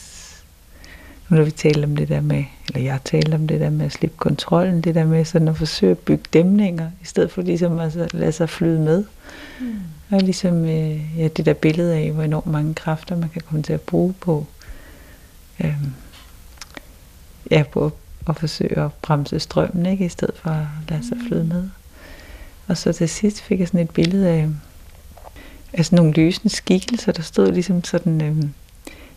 [1.29, 3.85] nu når vi taler om det der med, eller jeg taler om det der med
[3.85, 7.41] at slippe kontrollen, det der med sådan at forsøge at bygge dæmninger, i stedet for
[7.41, 9.03] ligesom at lade sig flyde med.
[9.59, 9.75] Mm.
[10.11, 13.63] Og ligesom øh, ja, det der billede af, hvor enormt mange kræfter man kan komme
[13.63, 14.45] til at bruge på,
[15.63, 15.75] øh,
[17.51, 17.91] ja, på at,
[18.29, 21.69] at forsøge at bremse strømmen, ikke, i stedet for at lade sig flyde med.
[22.67, 24.49] Og så til sidst fik jeg sådan et billede af,
[25.77, 28.35] sådan nogle lysende skikkelser, der stod ligesom sådan, øh,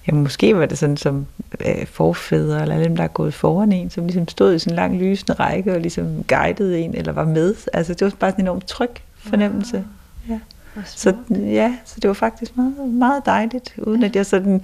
[0.06, 1.26] ja, måske var det sådan som
[1.66, 4.72] øh, forfædre, eller alle dem, der er gået foran en, som ligesom stod i sådan
[4.72, 7.54] en lang lysende række, og ligesom guidede en, eller var med.
[7.72, 9.84] Altså det var bare sådan en enormt tryg fornemmelse.
[10.28, 10.38] Ja.
[10.84, 14.62] Så, ja, så det var faktisk meget, meget dejligt, uden at jeg sådan,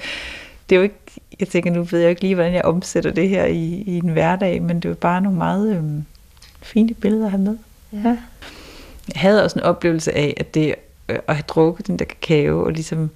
[0.68, 1.00] det er jo ikke,
[1.40, 4.08] jeg tænker, nu ved jeg ikke lige, hvordan jeg omsætter det her i, i en
[4.08, 5.82] hverdag, men det var bare nogle meget øh,
[6.62, 7.56] fine billeder at have med.
[7.92, 7.98] Ja.
[7.98, 8.16] ja.
[9.14, 10.74] Jeg havde også en oplevelse af, at det
[11.08, 13.10] Øh, at have drukket den der kakao, og ligesom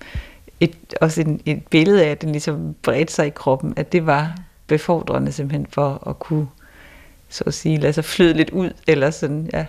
[0.61, 4.07] et, også en, et billede af, at den ligesom bredte sig i kroppen, at det
[4.07, 4.37] var
[4.67, 6.49] befordrende simpelthen for at kunne,
[7.29, 9.67] så at sige, lade sig flyde lidt ud, eller sådan, ja.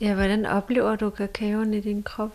[0.00, 2.30] Ja, hvordan oplever du kakaoen i din krop?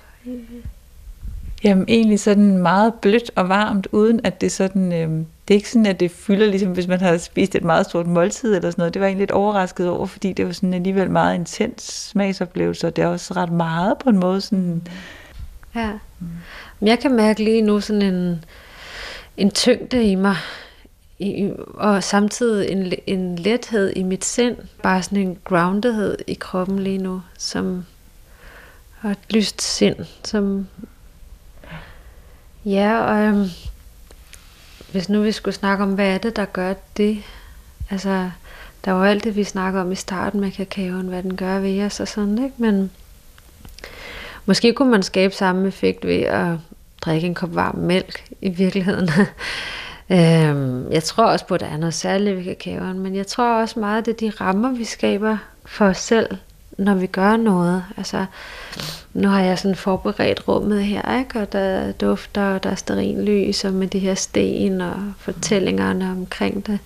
[1.64, 5.10] Jamen egentlig sådan meget blødt og varmt, uden at det sådan, øh,
[5.47, 8.07] det er ikke sådan, at det fylder, ligesom hvis man har spist et meget stort
[8.07, 8.93] måltid eller sådan noget.
[8.93, 12.88] Det var jeg egentlig lidt overrasket over, fordi det var sådan alligevel meget intens smagsoplevelse,
[12.88, 14.88] og det er også ret meget på en måde sådan...
[15.76, 15.91] Ja.
[16.80, 18.45] Men jeg kan mærke lige nu sådan en,
[19.38, 20.36] en tyngde i mig,
[21.20, 24.55] i, og samtidig en, en lethed i mit sind.
[24.84, 27.86] Bare sådan en groundedhed i kroppen lige nu, som
[29.01, 30.68] og et lyst sind, som
[32.66, 33.49] Ja, og øhm,
[34.91, 37.24] hvis nu vi skulle snakke om, hvad er det, der gør det?
[37.89, 38.30] Altså,
[38.86, 41.86] der var alt det, vi snakker om i starten med kakaoen, hvad den gør ved
[41.86, 42.55] os og sådan, ikke?
[42.57, 42.91] Men
[44.45, 46.57] måske kunne man skabe samme effekt ved at
[47.01, 49.10] drikke en kop varm mælk i virkeligheden.
[50.18, 53.62] øhm, jeg tror også på, at der er noget særligt ved kakaoen, men jeg tror
[53.62, 56.38] også meget, at det er de rammer, vi skaber for os selv,
[56.80, 57.84] når vi gør noget.
[57.98, 58.26] Altså,
[59.14, 61.40] nu har jeg sådan forberedt rummet her, ikke?
[61.40, 66.68] og der dufter, og der er sterinlys, og med de her sten og fortællingerne omkring
[66.68, 66.80] det.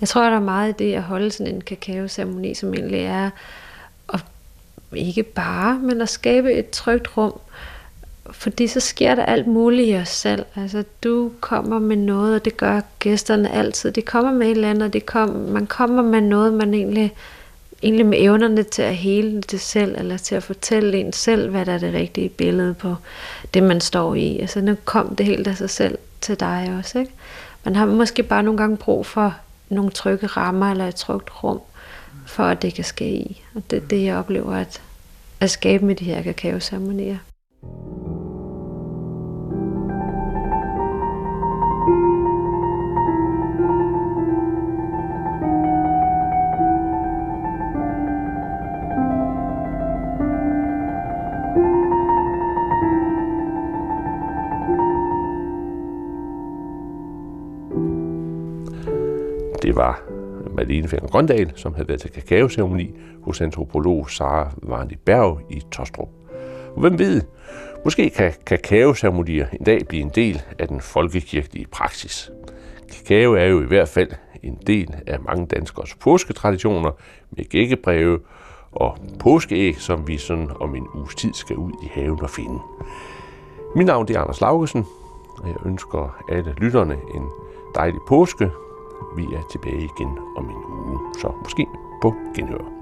[0.00, 3.30] Jeg tror, der er meget i det at holde sådan en kakaoceremoni, som egentlig er
[4.14, 4.20] at
[4.92, 7.38] ikke bare, men at skabe et trygt rum,
[8.30, 10.44] fordi så sker der alt muligt i os selv.
[10.56, 13.92] Altså, du kommer med noget, og det gør gæsterne altid.
[13.92, 17.12] De kommer med et eller andet, og det kom, man kommer med noget, man egentlig,
[17.82, 21.66] egentlig med evnerne til at hele det selv, eller til at fortælle en selv, hvad
[21.66, 22.94] der er det rigtige billede på
[23.54, 24.38] det, man står i.
[24.38, 27.12] Altså, nu kom det helt af sig selv til dig også, ikke?
[27.64, 29.34] Man har måske bare nogle gange brug for
[29.68, 31.60] nogle trygge rammer, eller et trygt rum,
[32.26, 33.42] for at det kan ske i.
[33.54, 34.82] Og det er det, jeg oplever at,
[35.40, 37.18] at skabe med de her kakaoceremonier.
[59.72, 60.02] Det var
[60.54, 62.90] Malene Finger Grøndal, som havde været til kakaoceremoni
[63.22, 66.08] hos antropolog Sara Varnit Berg i Tostrup.
[66.74, 67.22] Og hvem ved,
[67.84, 72.30] måske kan kakaoceremonier en dag blive en del af den folkekirkelige praksis.
[72.92, 74.10] Kakao er jo i hvert fald
[74.42, 76.90] en del af mange danskers påsketraditioner
[77.30, 78.20] med gækkebreve
[78.72, 82.58] og påskeæg, som vi sådan om en uges tid skal ud i haven og finde.
[83.76, 84.86] Mit navn er Anders Laugesen,
[85.38, 87.24] og jeg ønsker alle lytterne en
[87.74, 88.50] dejlig påske.
[89.16, 91.66] Vi er tilbage igen om en uge, så måske
[92.02, 92.81] på genhør.